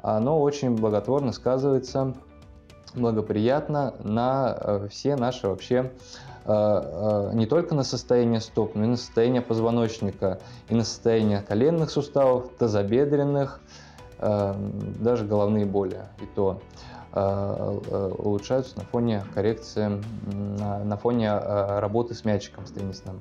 [0.00, 2.14] оно очень благотворно сказывается
[2.94, 5.92] благоприятно на э, все наши вообще
[6.44, 11.42] э, э, не только на состояние стоп, но и на состояние позвоночника, и на состояние
[11.42, 13.60] коленных суставов, тазобедренных,
[14.20, 15.98] даже головные боли.
[16.20, 16.60] И то
[17.14, 20.00] улучшаются на фоне коррекции,
[20.32, 23.18] на фоне работы с мячиком с теннисным.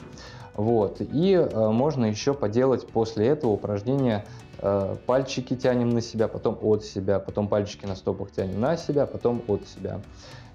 [0.55, 0.97] Вот.
[0.99, 4.23] И можно еще поделать после этого упражнение
[4.63, 9.07] Э, пальчики тянем на себя, потом от себя, потом пальчики на стопах тянем на себя,
[9.07, 10.01] потом от себя.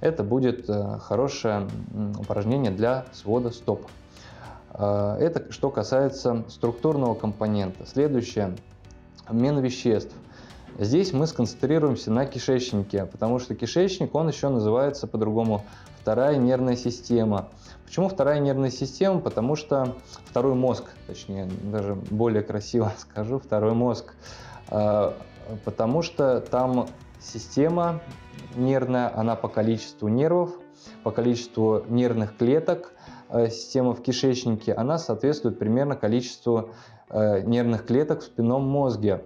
[0.00, 1.68] Это будет э, хорошее
[2.16, 3.86] упражнение для свода стоп.
[4.74, 7.84] Э, это что касается структурного компонента.
[7.84, 8.54] Следующее–
[9.26, 10.14] обмен веществ.
[10.78, 15.64] Здесь мы сконцентрируемся на кишечнике, потому что кишечник, он еще называется по-другому
[16.02, 17.48] вторая нервная система.
[17.86, 19.20] Почему вторая нервная система?
[19.20, 19.94] Потому что
[20.26, 24.12] второй мозг, точнее, даже более красиво скажу, второй мозг.
[24.68, 25.16] А,
[25.64, 26.88] потому что там
[27.20, 28.00] система
[28.54, 30.50] нервная, она по количеству нервов,
[31.02, 32.92] по количеству нервных клеток,
[33.30, 36.72] а, система в кишечнике, она соответствует примерно количеству
[37.08, 39.22] а, нервных клеток в спинном мозге.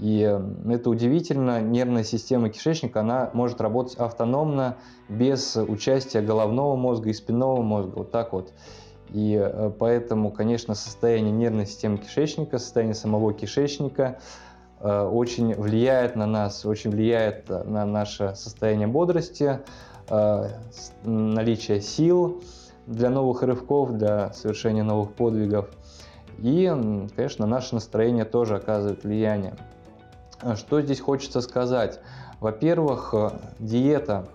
[0.00, 0.20] И
[0.68, 4.76] это удивительно, нервная система кишечника, она может работать автономно,
[5.08, 8.52] без участия головного мозга и спинного мозга, вот так вот.
[9.10, 14.18] И э, поэтому, конечно, состояние нервной системы кишечника, состояние самого кишечника
[14.80, 19.60] э, очень влияет на нас, очень влияет на наше состояние бодрости,
[20.08, 20.48] э,
[21.04, 22.42] наличие сил
[22.88, 25.68] для новых рывков, для совершения новых подвигов.
[26.38, 26.66] И,
[27.14, 29.54] конечно, наше настроение тоже оказывает влияние.
[30.44, 32.00] А что здесь хочется сказать?
[32.38, 34.26] Во-первых, э, диета.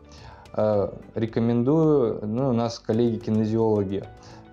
[0.56, 4.04] Э, рекомендую, ну, у нас коллеги-кинезиологи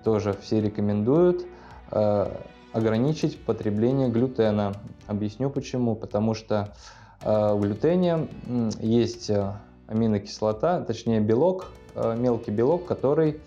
[0.05, 1.47] тоже все рекомендуют
[1.93, 2.31] э,
[2.75, 4.75] ограничить потребление глютена.
[5.07, 5.97] Объясню почему.
[5.97, 6.75] Потому что
[7.23, 8.29] в глютене
[8.79, 9.31] есть
[9.89, 13.41] аминокислота, точнее белок, мелкий белок, который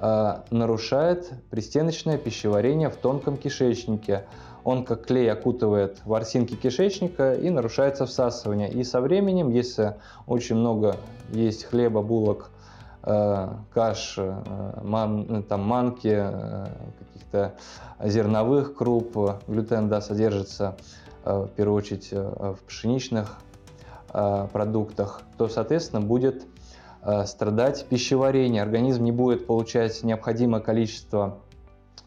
[0.00, 4.26] нарушает пристеночное пищеварение в тонком кишечнике.
[4.66, 8.68] Он как клей окутывает ворсинки кишечника и нарушается всасывание.
[8.68, 9.94] И со временем, если
[10.26, 10.96] очень много
[11.30, 12.50] есть хлеба, булок,
[13.00, 14.18] каш,
[14.82, 16.26] ман, там, манки,
[16.98, 17.54] каких-то
[18.02, 20.76] зерновых круп, глютен да, содержится
[21.24, 23.38] в первую очередь в пшеничных
[24.08, 26.44] продуктах, то, соответственно, будет
[27.24, 28.62] страдать пищеварение.
[28.62, 31.38] Организм не будет получать необходимое количество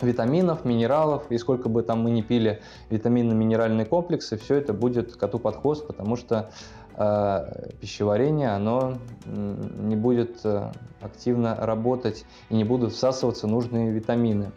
[0.01, 5.39] витаминов, минералов, и сколько бы там мы ни пили витаминно-минеральные комплексы, все это будет коту
[5.39, 6.51] под хвост, потому что
[6.95, 14.51] э, пищеварение, оно не будет э, активно работать и не будут всасываться нужные витамины.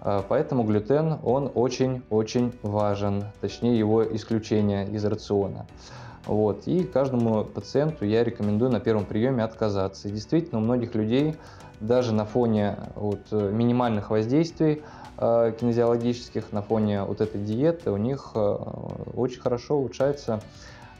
[0.00, 5.66] Э, поэтому глютен, он очень-очень важен, точнее его исключение из рациона.
[6.26, 6.66] Вот.
[6.66, 10.08] И каждому пациенту я рекомендую на первом приеме отказаться.
[10.08, 11.36] И действительно, у многих людей
[11.80, 14.82] даже на фоне вот, минимальных воздействий
[15.18, 18.56] э, кинезиологических, на фоне вот этой диеты у них э,
[19.14, 20.40] очень хорошо улучшается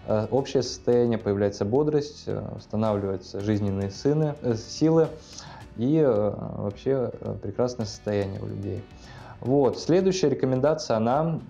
[0.07, 5.09] э, общее состояние, появляется бодрость, э, восстанавливаются жизненные сыны, э, силы
[5.77, 8.83] и э, вообще э, прекрасное состояние у людей.
[9.41, 9.79] Вот.
[9.79, 11.41] Следующая рекомендация, она,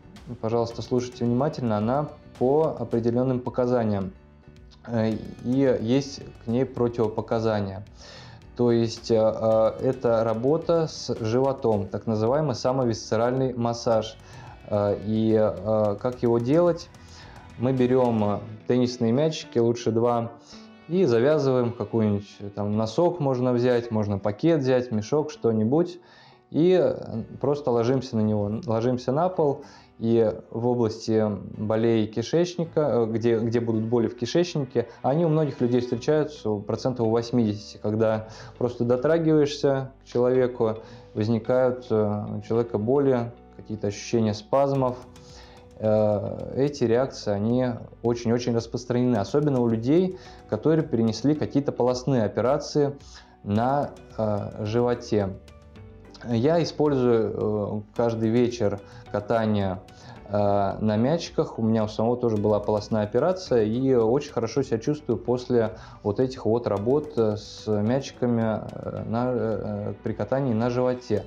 [0.40, 2.08] пожалуйста, слушайте внимательно, она
[2.38, 4.12] по определенным показаниям.
[4.86, 5.10] Э,
[5.44, 7.84] и есть к ней противопоказания.
[8.56, 14.16] То есть э, э, это работа с животом, так называемый самовисцеральный массаж.
[14.68, 15.52] И
[16.00, 16.88] как его делать?
[17.58, 20.32] Мы берем теннисные мячики, лучше два,
[20.88, 26.00] и завязываем какой-нибудь там носок можно взять, можно пакет взять, мешок, что-нибудь,
[26.50, 26.96] и
[27.40, 29.64] просто ложимся на него, ложимся на пол
[29.98, 31.24] и в области
[31.56, 37.06] болей кишечника, э, где, где будут боли в кишечнике, они у многих людей встречаются процентов
[37.06, 38.28] 80, когда
[38.58, 40.78] просто дотрагиваешься к человеку,
[41.14, 44.98] возникают э, у человека боли, какие-то ощущения спазмов.
[45.78, 47.66] Э, эти реакции, они
[48.02, 50.18] очень-очень распространены, особенно у людей,
[50.50, 52.96] которые перенесли какие-то полостные операции
[53.44, 53.92] на
[54.60, 55.30] животе.
[56.30, 58.80] Я использую каждый вечер
[59.12, 59.80] катания
[60.28, 61.58] э, на мячиках.
[61.58, 66.20] У меня у самого тоже была полостная операция, и очень хорошо себя чувствую после вот
[66.20, 71.24] этих вот работ э, с мячиками э, на, при катании на животе.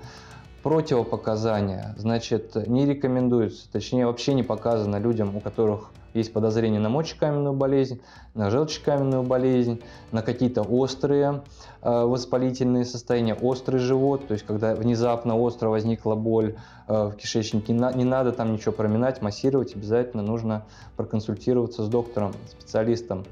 [0.63, 7.53] Противопоказания, значит, не рекомендуется, точнее вообще не показано людям, у которых есть подозрение на мочекаменную
[7.53, 8.01] болезнь,
[8.33, 11.41] на желчекаменную болезнь, на какие-то острые
[11.81, 16.55] э, воспалительные состояния, острый живот, то есть когда внезапно остро возникла боль
[16.87, 20.65] э, в кишечнике, не, не надо там ничего проминать, массировать, обязательно нужно
[20.97, 23.25] проконсультироваться с доктором, специалистом.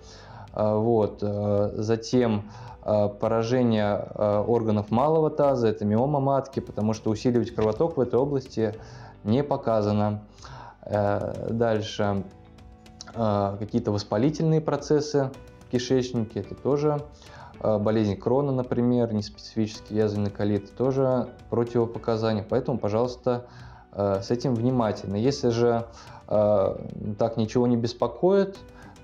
[0.53, 1.19] Э, вот.
[1.21, 2.43] Э, затем
[2.83, 8.19] э, поражение э, органов малого таза, это миома матки, потому что усиливать кровоток в этой
[8.19, 8.73] области
[9.23, 10.21] не показано.
[11.49, 12.23] Дальше
[13.59, 15.31] какие-то воспалительные процессы
[15.67, 17.01] в кишечнике, это тоже
[17.59, 22.45] а, болезнь крона, например, неспецифический язвенный колит, тоже противопоказания.
[22.47, 23.45] Поэтому, пожалуйста,
[23.91, 25.15] а, с этим внимательно.
[25.15, 25.85] Если же
[26.27, 28.57] так ничего не беспокоит,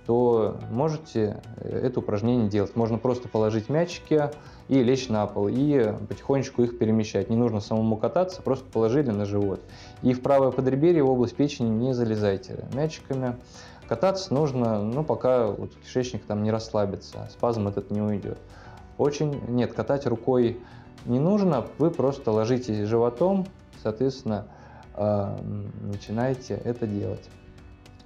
[0.05, 2.75] то можете это упражнение делать.
[2.75, 4.29] Можно просто положить мячики
[4.67, 7.29] и лечь на пол, и потихонечку их перемещать.
[7.29, 9.61] Не нужно самому кататься, просто положили на живот.
[10.01, 13.37] И в правое подреберье, в область печени не залезайте мячиками.
[13.87, 18.37] Кататься нужно, ну, пока вот кишечник там не расслабится, спазм этот не уйдет.
[18.97, 20.59] Очень, нет, катать рукой
[21.05, 23.45] не нужно, вы просто ложитесь животом,
[23.81, 24.45] соответственно,
[24.95, 25.37] э,
[25.81, 27.29] начинаете это делать.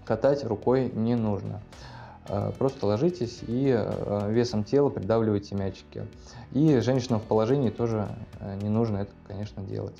[0.05, 1.61] Катать рукой не нужно.
[2.27, 6.07] Э, просто ложитесь и э, весом тела придавливайте мячики.
[6.53, 8.07] И женщинам в положении тоже
[8.61, 9.95] не нужно это, конечно, делать.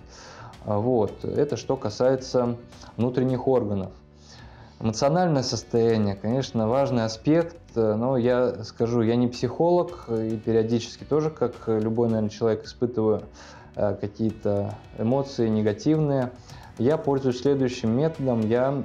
[0.66, 1.24] Вот.
[1.24, 2.58] Это что касается
[2.96, 3.92] внутренних органов.
[4.80, 11.32] Эмоциональное состояние, конечно, важный аспект, э, но я скажу, я не психолог и периодически тоже,
[11.32, 13.24] как любой, наверное, человек, испытываю
[13.76, 16.32] э, какие-то эмоции негативные.
[16.78, 18.42] Я пользуюсь следующим методом.
[18.42, 18.84] Я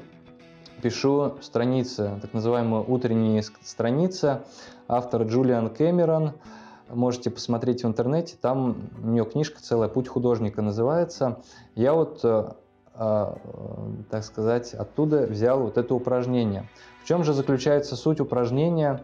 [0.83, 4.40] пишу страницы, так называемые утренние страницы.
[4.88, 6.33] Автор Джулиан Кэмерон.
[6.88, 11.42] Можете посмотреть в интернете, там у нее книжка целая «Путь художника» называется.
[11.75, 12.50] Я вот э,
[12.94, 16.68] так сказать, оттуда взял вот это упражнение.
[17.02, 19.02] В чем же заключается суть упражнения?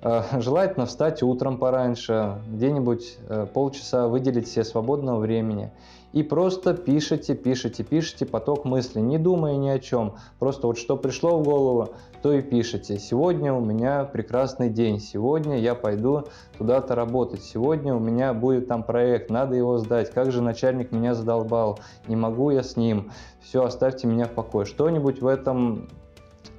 [0.00, 5.72] Э, желательно встать утром пораньше, где-нибудь э, полчаса выделить себе свободного времени.
[6.12, 10.14] И просто пишите, пишите, пишите поток мыслей, не думая ни о чем.
[10.38, 11.90] Просто вот что пришло в голову,
[12.22, 12.98] то и пишите.
[12.98, 16.24] Сегодня у меня прекрасный день, сегодня я пойду
[16.56, 21.14] туда-то работать, сегодня у меня будет там проект, надо его сдать, как же начальник меня
[21.14, 23.10] задолбал, не могу я с ним,
[23.42, 24.64] все, оставьте меня в покое.
[24.64, 25.88] Что-нибудь в этом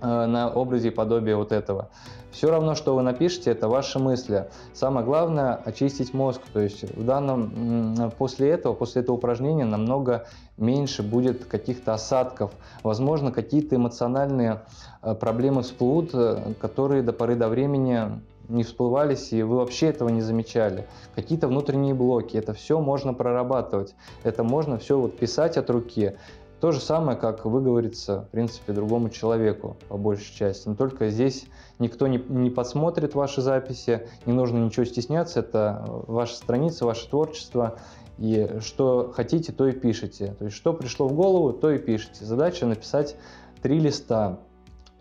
[0.01, 1.89] на образе и подобие вот этого.
[2.31, 4.49] Все равно, что вы напишете, это ваши мысли.
[4.73, 6.41] Самое главное– очистить мозг.
[6.53, 10.27] То есть в данном, после этого, после этого упражнения намного
[10.57, 12.51] меньше будет каких-то осадков.
[12.83, 14.61] Возможно, какие-то эмоциональные
[15.01, 20.09] э, проблемы всплывут, э, которые до поры до времени не всплывались, и вы вообще этого
[20.09, 20.87] не замечали.
[21.15, 23.95] Какие-то внутренние блоки, это все можно прорабатывать.
[24.23, 26.15] Это можно все вот писать от руки.
[26.59, 30.67] То же самое, как выговориться, в принципе, другому человеку, по большей части.
[30.67, 31.45] Но только здесь
[31.79, 37.79] никто не, не подсмотрит ваши записи, не нужно ничего стесняться, это ваша страница, ваше творчество,
[38.17, 40.35] и что хотите, то и пишите.
[40.37, 42.25] То есть, что пришло в голову, то и пишите.
[42.25, 43.15] Задача написать
[43.61, 44.39] три листа.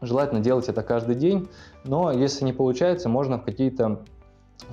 [0.00, 1.48] Желательно делать это каждый день,
[1.82, 4.02] но если не получается, можно в какие-то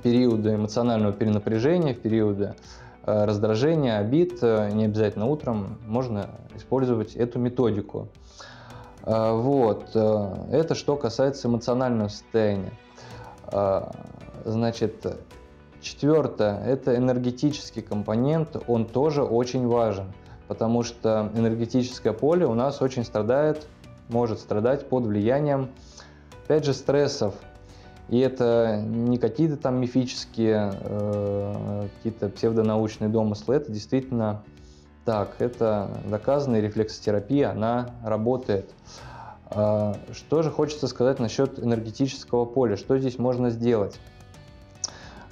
[0.04, 2.54] периоды эмоционального перенапряжения, в периоды
[2.95, 8.08] Э, раздражения, обид, э, не обязательно утром, можно использовать эту методику.
[9.04, 9.94] Э, вот.
[9.94, 12.72] Это что касается эмоционального состояния.
[14.44, 15.06] Значит,
[15.80, 20.12] четвертое– это энергетический компонент, он тоже очень важен,
[20.48, 23.68] потому что энергетическое поле у нас очень страдает,
[24.08, 25.70] может страдать под влиянием,
[26.44, 27.34] опять же, стрессов,
[28.08, 34.42] и это не какие-то там мифические, э, какие-то псевдонаучные домыслы, это действительно
[35.04, 38.70] так, это доказанная рефлексотерапия, она работает.
[39.50, 43.98] Э, что же хочется сказать насчет энергетического поля, что здесь можно сделать?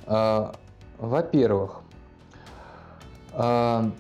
[0.07, 0.53] Э,
[0.99, 1.81] во-первых,
[3.33, 3.91] э,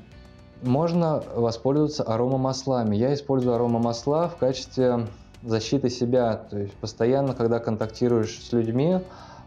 [0.62, 2.96] можно воспользоваться аромамаслами.
[2.96, 5.06] Я использую аромамасла в качестве
[5.44, 6.36] защиты себя.
[6.50, 8.98] То есть постоянно, когда контактируешь с людьми,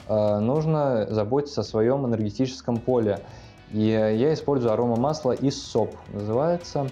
[0.07, 3.19] э, нужно заботиться о своем энергетическом поле.
[3.71, 6.87] И я использую арома масла из СОП, называется.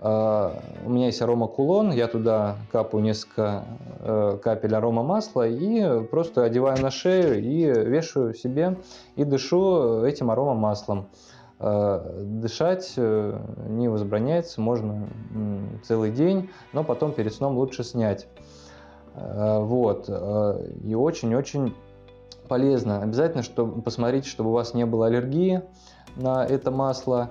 [0.00, 0.52] Э,
[0.84, 3.64] у меня есть арома кулон, я туда капаю несколько
[4.00, 8.76] э, капель арома масла и просто одеваю на шею и вешаю себе
[9.16, 11.08] и дышу этим арома маслом.
[11.58, 13.38] Э, дышать э,
[13.68, 15.08] не возбраняется, можно
[15.84, 18.28] целый день, но потом перед сном лучше снять.
[19.14, 20.10] Э, вот.
[20.82, 21.74] И очень-очень
[22.48, 23.00] полезно.
[23.02, 25.62] Обязательно чтобы, посмотрите, чтобы у вас не было аллергии
[26.16, 27.30] на это масло.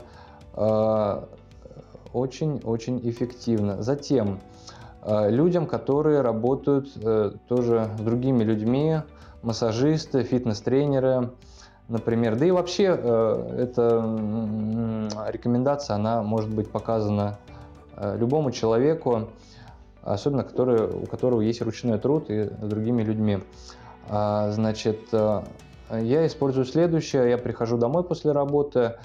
[2.13, 3.83] Очень-очень эффективно.
[3.83, 4.39] Затем,
[5.05, 6.93] людям, которые работают
[7.47, 9.01] тоже с другими людьми,
[9.41, 11.31] массажисты, фитнес-тренеры,
[11.87, 12.35] например.
[12.35, 17.37] Да и вообще э, эта рекомендация, она может быть показана
[17.95, 19.29] э, любому человеку,
[20.01, 23.39] особенно который, у которого есть ручной труд и с другими людьми.
[24.09, 25.43] А, значит, э,
[25.91, 27.29] я использую следующее.
[27.29, 28.95] Я прихожу домой после работы,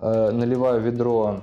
[0.00, 1.40] наливаю ведро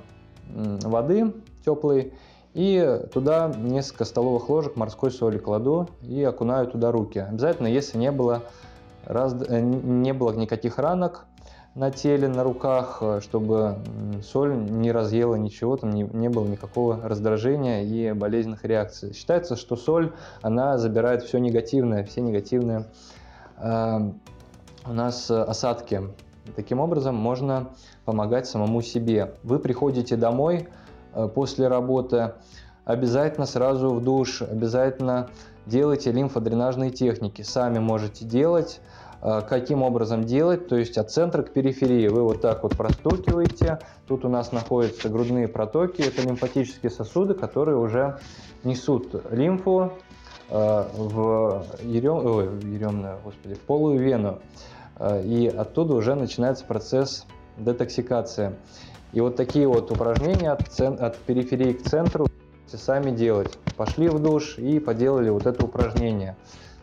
[0.48, 1.32] воды
[1.64, 2.14] теплой
[2.54, 7.20] и туда несколько столовых ложек морской соли кладу и окунаю туда руки.
[7.20, 8.42] Обязательно, если не было
[9.08, 11.24] раз, э, не было никаких ранок
[11.74, 13.78] на теле, на руках, э, чтобы
[14.22, 19.14] соль не разъела ничего, там не, не было никакого раздражения и болезненных реакций.
[19.14, 22.86] Считается, что соль, она забирает все негативное, все негативные
[23.56, 24.10] э,
[24.86, 26.02] у нас осадки.
[26.56, 27.68] Таким образом, можно
[28.04, 29.34] помогать самому себе.
[29.42, 30.68] Вы приходите домой
[31.14, 32.32] э, после работы,
[32.84, 35.28] обязательно сразу в душ, обязательно
[35.66, 37.42] делайте лимфодренажные техники.
[37.42, 38.80] Сами можете делать.
[39.20, 42.08] А, каким образом делать, то есть от центра к периферии.
[42.08, 47.76] Вы вот так вот простукиваете, тут у нас находятся грудные протоки, это лимфатические сосуды, которые
[47.78, 48.18] уже
[48.62, 49.92] несут лимфу
[50.50, 54.38] э, в, ерем, ой, в еремную, господи, в полую вену,
[54.98, 58.54] э, и оттуда уже начинается процесс детоксикации.
[59.12, 62.28] И вот такие вот упражнения от, цен, от периферии к центру
[62.68, 63.58] сами делать.
[63.76, 66.36] Пошли в душ и поделали вот это упражнение.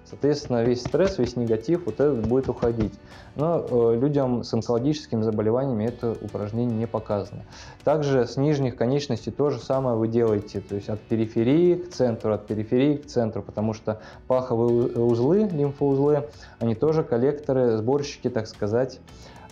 [0.09, 2.93] Соответственно, весь стресс, весь негатив вот этот будет уходить.
[3.35, 7.43] Но э, людям с онкологическими заболеваниями это упражнение не показано.
[7.83, 12.33] Также с нижних конечностей то же самое вы делаете, то есть от периферии к центру,
[12.33, 16.27] от периферии к центру, потому что паховые узлы, лимфоузлы,
[16.59, 18.99] они тоже коллекторы, сборщики, так сказать,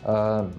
[0.04, 0.50] э,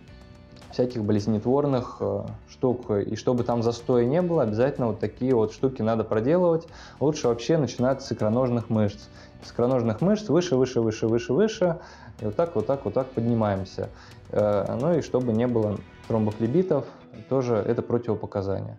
[0.75, 2.91] всяких болезнетворных э, штук.
[2.91, 6.67] И чтобы там застоя не было, обязательно вот такие вот штуки надо проделывать.
[6.99, 9.05] Лучше вообще начинать с икроножных мышц.
[9.51, 11.79] Икроножных мышц выше, выше, выше, выше, выше.
[12.21, 13.89] И вот так, вот так, вот так поднимаемся.
[14.31, 15.79] Э, ну и чтобы не было
[16.09, 16.85] тромбофлебитов,
[17.29, 18.77] тоже это противопоказание.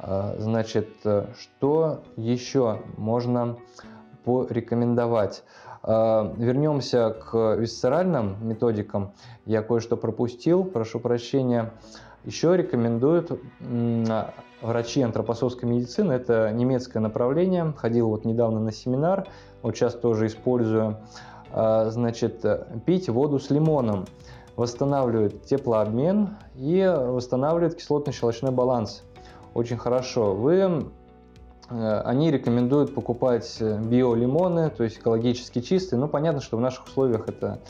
[0.00, 0.88] Э, значит,
[1.38, 3.56] что еще можно
[4.24, 5.44] порекомендовать?
[5.82, 9.12] Э, вернемся к висцеральным методикам.
[9.46, 11.72] Я кое-что пропустил, прошу прощения.
[12.24, 13.30] Еще рекомендуют
[14.60, 19.26] врачи антропосовской медицины, это немецкое направление, ходил вот недавно на семинар,
[19.62, 20.96] вот сейчас тоже использую,
[21.52, 22.44] э, значит,
[22.84, 24.06] пить воду с лимоном,
[24.56, 29.02] восстанавливает теплообмен и восстанавливает кислотно-щелочной баланс.
[29.54, 30.34] Очень хорошо.
[30.34, 30.90] Вы
[31.70, 36.00] Э, они рекомендуют покупать э, биолимоны, то есть экологически чистые.
[36.00, 37.60] Ну, понятно, что в наших условиях это,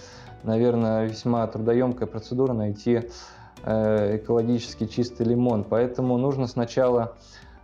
[0.44, 3.10] наверное, весьма трудоемкая процедура найти
[3.64, 5.64] экологически чистый лимон.
[5.64, 7.16] Поэтому нужно сначала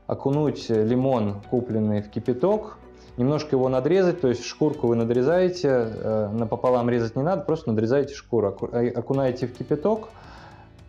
[0.07, 2.79] окунуть лимон, купленный в кипяток,
[3.17, 8.49] немножко его надрезать, то есть шкурку вы надрезаете, напополам резать не надо, просто надрезаете шкуру,
[8.49, 10.09] окунаете в кипяток,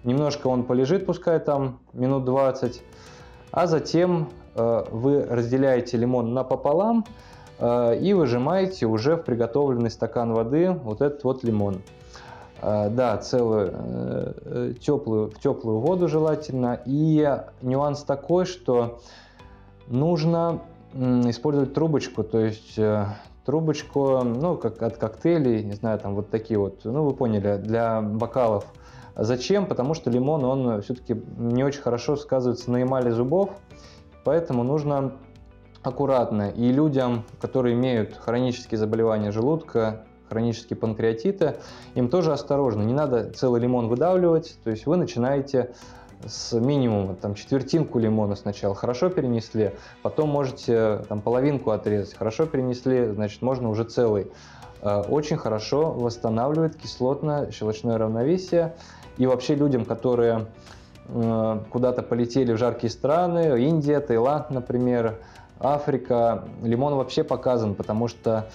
[0.03, 2.81] немножко он полежит, пускай там минут 20,
[3.51, 7.05] а затем Э, вы разделяете лимон напополам
[7.59, 11.81] э, и выжимаете уже в приготовленный стакан воды вот этот вот лимон.
[12.61, 16.81] Э, да, целую теплую, в теплую воду желательно.
[16.85, 18.99] И нюанс такой, что
[19.87, 20.61] нужно
[20.93, 22.79] использовать трубочку, то есть
[23.45, 28.01] трубочку, ну, как от коктейлей, не знаю, там вот такие вот, ну, вы поняли, для
[28.01, 28.65] бокалов.
[29.15, 29.65] Зачем?
[29.65, 33.51] Потому что лимон, он все-таки не очень хорошо сказывается на эмали зубов,
[34.25, 35.13] Поэтому нужно
[35.83, 36.49] аккуратно.
[36.49, 40.03] И людям, которые имеют хронические заболевания желудка,
[40.35, 41.55] хронические панкреатиты,
[41.95, 42.81] им тоже осторожно.
[42.81, 44.57] Не надо целый лимон выдавливать.
[44.65, 45.71] То есть вы начинаете
[46.25, 49.71] с минимума, там, четвертинку лимона сначала хорошо перенесли,
[50.01, 54.27] потом можете там, половинку отрезать, хорошо перенесли, значит, можно уже целый.
[54.81, 58.75] Э, очень хорошо восстанавливает кислотно-щелочное равновесие.
[59.17, 60.47] И вообще людям, которые
[61.69, 65.19] куда-то полетели в жаркие страны, Индия, Таиланд, например,
[65.59, 68.47] Африка, лимон вообще показан, потому что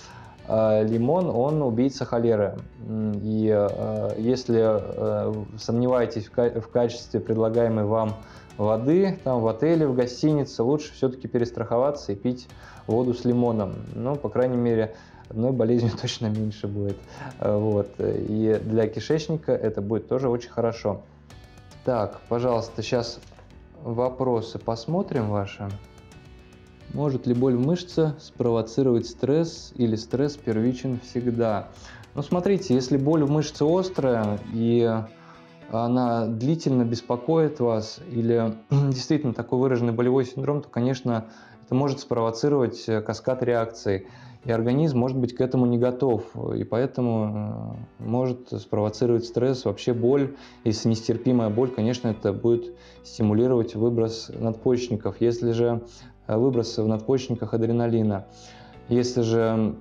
[0.51, 2.57] лимон, он убийца холеры.
[2.89, 8.17] И э, если сомневаетесь в качестве предлагаемой вам
[8.57, 12.49] воды там в отеле, в гостинице, лучше все-таки перестраховаться и пить
[12.87, 13.75] воду с лимоном.
[13.95, 14.97] Ну, по крайней мере,
[15.29, 16.97] одной болезнью точно меньше будет.
[17.39, 17.89] Вот.
[17.99, 21.03] И для кишечника это будет тоже очень хорошо.
[21.85, 23.21] Так, пожалуйста, сейчас
[23.83, 25.69] вопросы посмотрим ваши.
[26.93, 31.69] Может ли боль в мышце спровоцировать стресс или стресс первичен всегда?
[32.15, 34.91] Ну, смотрите, если боль в мышце острая и
[35.71, 41.27] она длительно беспокоит вас или действительно такой выраженный болевой синдром, то, конечно,
[41.65, 44.09] это может спровоцировать каскад реакций
[44.45, 46.25] и организм может быть к этому не готов,
[46.55, 50.35] и поэтому э, может спровоцировать стресс, вообще боль.
[50.65, 52.75] Если нестерпимая боль, конечно, это будет
[53.05, 55.21] стимулировать выброс надпочечников.
[55.21, 55.83] Если же
[56.31, 58.27] э, выброс в надпочечниках адреналина,
[58.89, 59.77] если же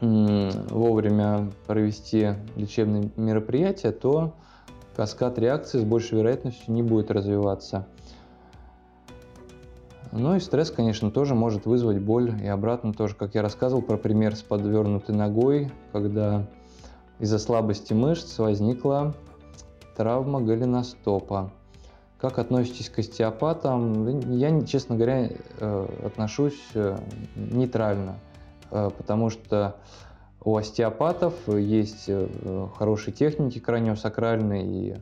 [0.00, 4.34] вовремя провести лечебные мероприятия, то
[4.96, 7.86] каскад реакции с большей вероятностью не будет развиваться.
[10.12, 13.96] Ну и стресс, конечно, тоже может вызвать боль и обратно тоже, как я рассказывал про
[13.96, 16.46] пример с подвернутой ногой, когда
[17.18, 19.14] из-за слабости мышц возникла
[19.96, 21.50] травма голеностопа.
[22.24, 24.32] Как относитесь к остеопатам?
[24.34, 25.28] Я, честно говоря,
[25.60, 26.96] э, отношусь э,
[27.36, 28.14] нейтрально,
[28.70, 29.76] э, потому что
[30.42, 32.08] у остеопатов есть
[32.78, 34.96] хорошие техники краниосакральные и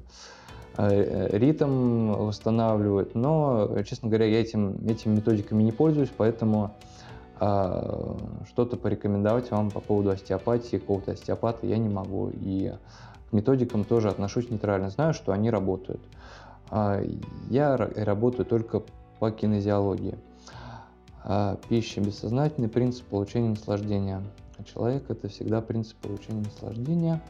[0.77, 3.15] ритм восстанавливает.
[3.15, 6.75] Но, честно говоря, я этим, этими методиками не пользуюсь, поэтому
[7.37, 12.33] что-то порекомендовать вам по поводу остеопатии, какого-то остеопата я не могу.
[12.35, 12.73] И
[13.31, 14.91] к методикам тоже отношусь нейтрально.
[14.91, 16.01] Знаю, что они работают.
[16.75, 17.03] А,
[17.51, 18.83] я работаю только
[19.19, 20.17] по кинезиологии.
[21.23, 24.23] А, пища– бессознательный принцип получения наслаждения.
[24.57, 27.21] А человек– это всегда принцип получения наслаждения.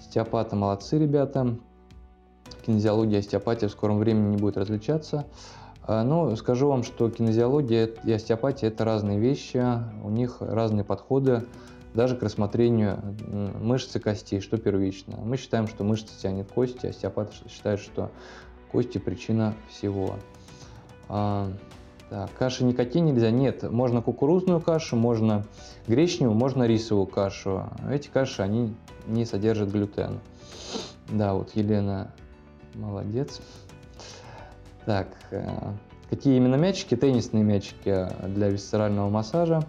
[0.00, 1.56] Остеопаты молодцы, ребята
[2.66, 5.24] кинезиология и остеопатия в скором времени не будет различаться.
[5.86, 9.64] А, но скажу вам, что кинезиология и остеопатия– это разные вещи,
[10.02, 11.44] у них разные подходы
[11.94, 12.98] даже к рассмотрению
[13.60, 15.16] мышц и костей, что первично.
[15.18, 18.10] Мы считаем, что мышцы тянет кости, остеопат считает, что
[18.74, 20.16] кости– причина всего.
[21.08, 21.48] А,
[22.10, 23.30] так, каши никакие нельзя?
[23.30, 25.46] Нет, можно кукурузную кашу, можно
[25.86, 27.70] гречневую, можно рисовую кашу.
[27.88, 28.74] Эти каши, они
[29.06, 30.18] не содержат глютена.
[31.08, 32.10] Да, вот Елена
[32.74, 33.40] Молодец.
[34.86, 35.48] Так, э,
[36.10, 36.96] какие именно мячики?
[36.96, 39.64] Теннисные мячики для висцерального массажа.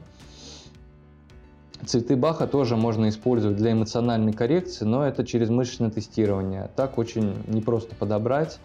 [1.85, 6.71] Цветы Баха тоже можно использовать для эмоциональной коррекции, но это через мышечное тестирование.
[6.75, 8.59] Так очень непросто подобрать,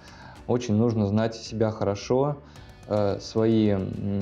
[0.50, 2.38] очень нужно знать себя хорошо,
[2.88, 3.76] э, свои,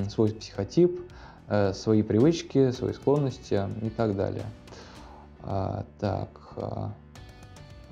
[0.09, 1.01] свой психотип,
[1.47, 4.45] э, свои привычки, свои склонности и так далее.
[5.41, 6.93] А, так, а,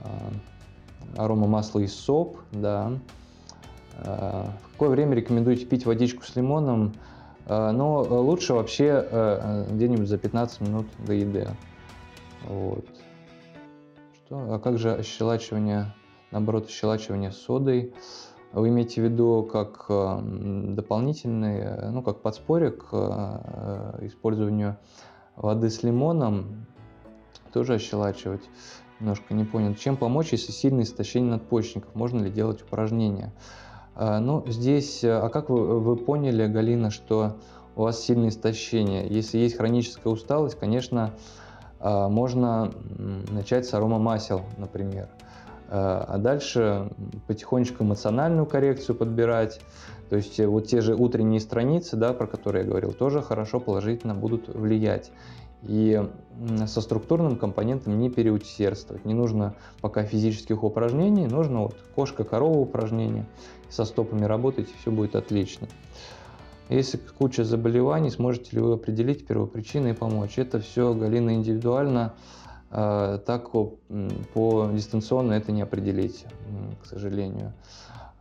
[0.04, 0.32] а,
[1.18, 2.92] арома масла из соп, да.
[4.04, 6.94] В какое время рекомендуете пить водичку с лимоном?
[7.48, 11.48] Но лучше вообще где-нибудь за 15 минут до еды.
[12.44, 12.86] Вот.
[14.14, 14.54] Что?
[14.54, 15.96] А как же ощелачивание,
[16.30, 17.92] наоборот, ощелачивание содой?
[18.54, 24.78] Вы имеете в виду как дополнительный, ну, как подспорье к использованию
[25.36, 26.66] воды с лимоном?
[27.58, 28.43] тоже ощелачивать.
[29.00, 29.74] Немножко не понял.
[29.74, 31.95] Чем помочь, если сильное истощение надпочечников?
[31.95, 33.34] Можно ли делать упражнения?
[33.95, 37.38] Ну, здесь, э, а как вы, вы поняли, Галина, что
[37.76, 39.08] у вас сильное истощение?
[39.08, 41.16] Если есть хроническая усталость, конечно,
[41.80, 42.72] можно
[43.30, 45.10] начать с аромамасел, например.
[45.70, 46.89] А, а дальше
[47.28, 49.59] потихонечку эмоциональную коррекцию подбирать.
[50.09, 53.59] То есть э, вот те же утренние страницы, да, про которые я говорил, тоже хорошо
[53.59, 55.11] положительно будут влиять.
[55.63, 56.01] И
[56.68, 59.05] со структурным компонентом не переусердствовать.
[59.05, 63.26] Не нужно пока физических упражнений, нужно вот кошка-корова упражнения.
[63.70, 65.68] Со стопами работать, все будет отлично.
[66.70, 70.38] Если куча заболеваний, сможете ли вы определить первопричины и помочь?
[70.38, 72.13] Это все, Галина, индивидуально.
[72.70, 76.26] А, так по дистанционно это не определить,
[76.82, 77.53] к сожалению.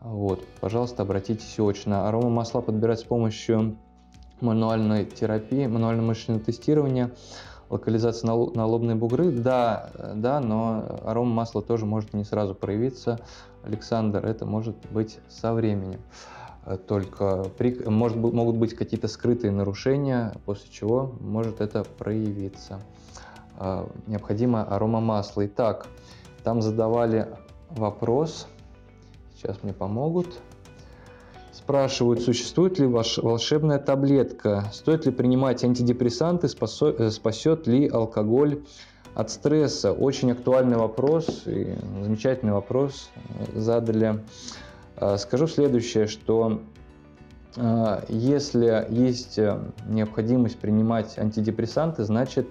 [0.01, 2.09] Вот, пожалуйста, обратитесь очно.
[2.09, 3.77] Арома масла подбирать с помощью
[4.41, 7.11] мануальной терапии, мануально-мышечное тестирование,
[7.71, 13.19] локализация на, на лобные бугры, да, да, но арома масла тоже может не сразу проявиться.
[13.65, 16.01] Александр, это может быть со временем.
[16.87, 22.81] Только при, может, могут быть какие-то скрытые нарушения, после чего может это проявиться.
[23.59, 25.47] А, необходимо арома масла.
[25.47, 25.87] Итак,
[26.45, 27.29] там задавали
[27.71, 28.47] вопрос,
[29.35, 30.39] сейчас мне помогут.
[31.53, 38.63] Спрашивают, существует ли волшебная таблетка, стоит ли принимать антидепрессанты, э, спасет ли алкоголь
[39.15, 39.93] от стресса.
[39.93, 44.23] Очень актуальный вопрос и замечательный вопрос э, задали.
[44.97, 46.61] Э, скажу следующее, что
[48.11, 49.39] если есть
[49.89, 52.49] необходимость принимать антидепрессанты, значит,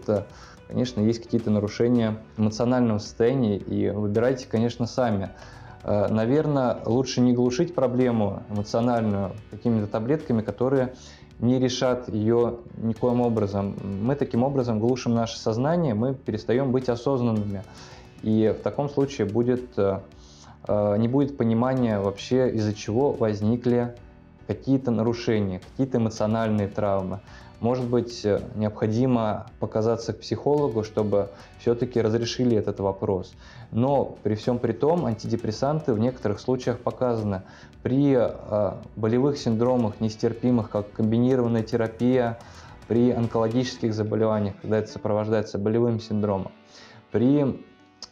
[0.67, 5.31] конечно, есть какие-то нарушения эмоционального состояния, и выбирайте, конечно, сами.
[5.83, 10.93] Э, наверное, лучше не глушить проблему эмоциональную какими-то таблетками, которые
[11.39, 13.75] не решат ее никоим образом.
[14.01, 17.63] Мы таким образом глушим наше сознание, мы перестаем быть осознанными.
[18.21, 19.99] И в таком случае будет, э,
[20.67, 23.95] э, не будет понимания вообще, из-за чего возникли
[24.47, 27.19] какие-то нарушения, какие-то эмоциональные травмы.
[27.59, 31.29] Может быть, э, необходимо показаться к психологу, чтобы
[31.59, 33.33] все-таки разрешили этот вопрос.
[33.71, 37.43] Но при всем при том, антидепрессанты в некоторых случаях показаны.
[37.81, 42.39] При э, болевых синдромах, нестерпимых, как комбинированная терапия,
[42.87, 46.51] при онкологических заболеваниях, когда это сопровождается болевым синдромом,
[47.11, 47.63] при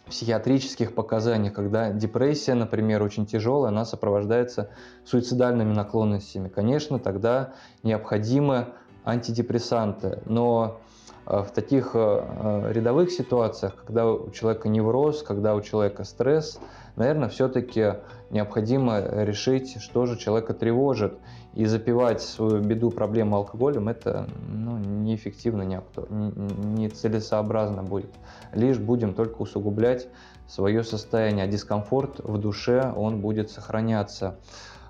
[0.08, 4.70] психиатрических показаниях, когда депрессия, например, очень тяжелая, она сопровождается
[5.06, 6.50] суицидальными наклонностями.
[6.50, 8.70] Конечно, тогда необходимо
[9.06, 10.80] антидепрессанты, но
[11.26, 16.60] э, в таких э, рядовых ситуациях, когда у человека невроз, когда у человека стресс,
[16.96, 17.96] наверное, все-таки
[18.30, 21.18] необходимо решить, что же человека тревожит.
[21.54, 25.80] И запивать свою беду, проблему алкоголем, это ну, неэффективно, не,
[26.10, 26.90] не
[27.84, 28.10] будет.
[28.54, 30.08] Лишь будем только усугублять
[30.48, 34.40] свое состояние, а дискомфорт в душе, он будет сохраняться.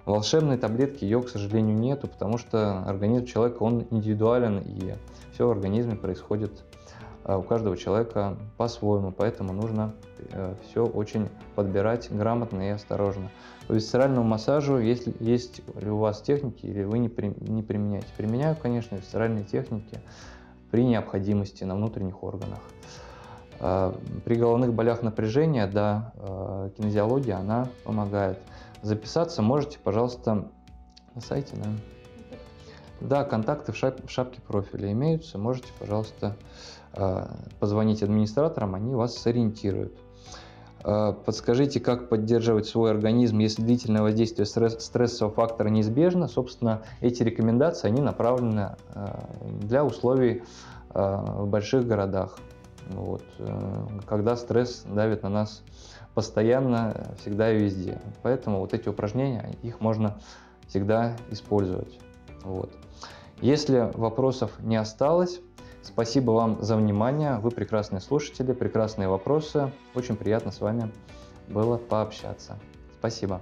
[0.05, 4.95] Волшебной таблетки ее, к сожалению, нету, потому что организм человека, он индивидуален, и
[5.31, 6.63] все в организме происходит
[7.23, 9.93] а, у каждого человека по-своему, поэтому нужно
[10.31, 13.31] э, все очень подбирать грамотно и осторожно.
[13.67, 18.07] По висцеральному массажу, если есть ли у вас техники или вы не, при, не применяете.
[18.17, 20.01] Применяю, конечно, висцеральные техники
[20.69, 22.59] при необходимости на внутренних органах.
[23.61, 26.11] А, при головных болях напряжения, да,
[26.75, 28.39] кинезиология, она помогает.
[28.83, 30.49] Записаться можете, пожалуйста,
[31.15, 31.69] на сайте, да?
[32.99, 35.37] Да, контакты в, шап в шапке профиля имеются.
[35.37, 36.35] Можете, пожалуйста,
[36.91, 37.31] а,
[37.61, 39.97] позвонить администраторам, они вас сориентируют.
[40.83, 46.27] А, подскажите, как поддерживать свой организм, если длительное воздействие стрессового фактора неизбежно.
[46.27, 49.29] Собственно, эти рекомендации, они направлены а,
[49.61, 50.43] для условий
[50.93, 52.37] в больших городах.
[52.89, 53.23] Вот.
[53.39, 55.63] Э, когда стресс давит на нас
[56.13, 57.99] постоянно, всегда и везде.
[58.21, 60.17] Поэтому вот эти упражнения, их можно
[60.67, 61.99] всегда использовать.
[62.43, 62.71] Вот.
[63.41, 65.39] Если вопросов не осталось,
[65.81, 67.37] спасибо вам за внимание.
[67.39, 69.71] Вы прекрасные слушатели, прекрасные вопросы.
[69.95, 70.91] Очень приятно с вами
[71.47, 72.57] было пообщаться.
[72.99, 73.41] Спасибо.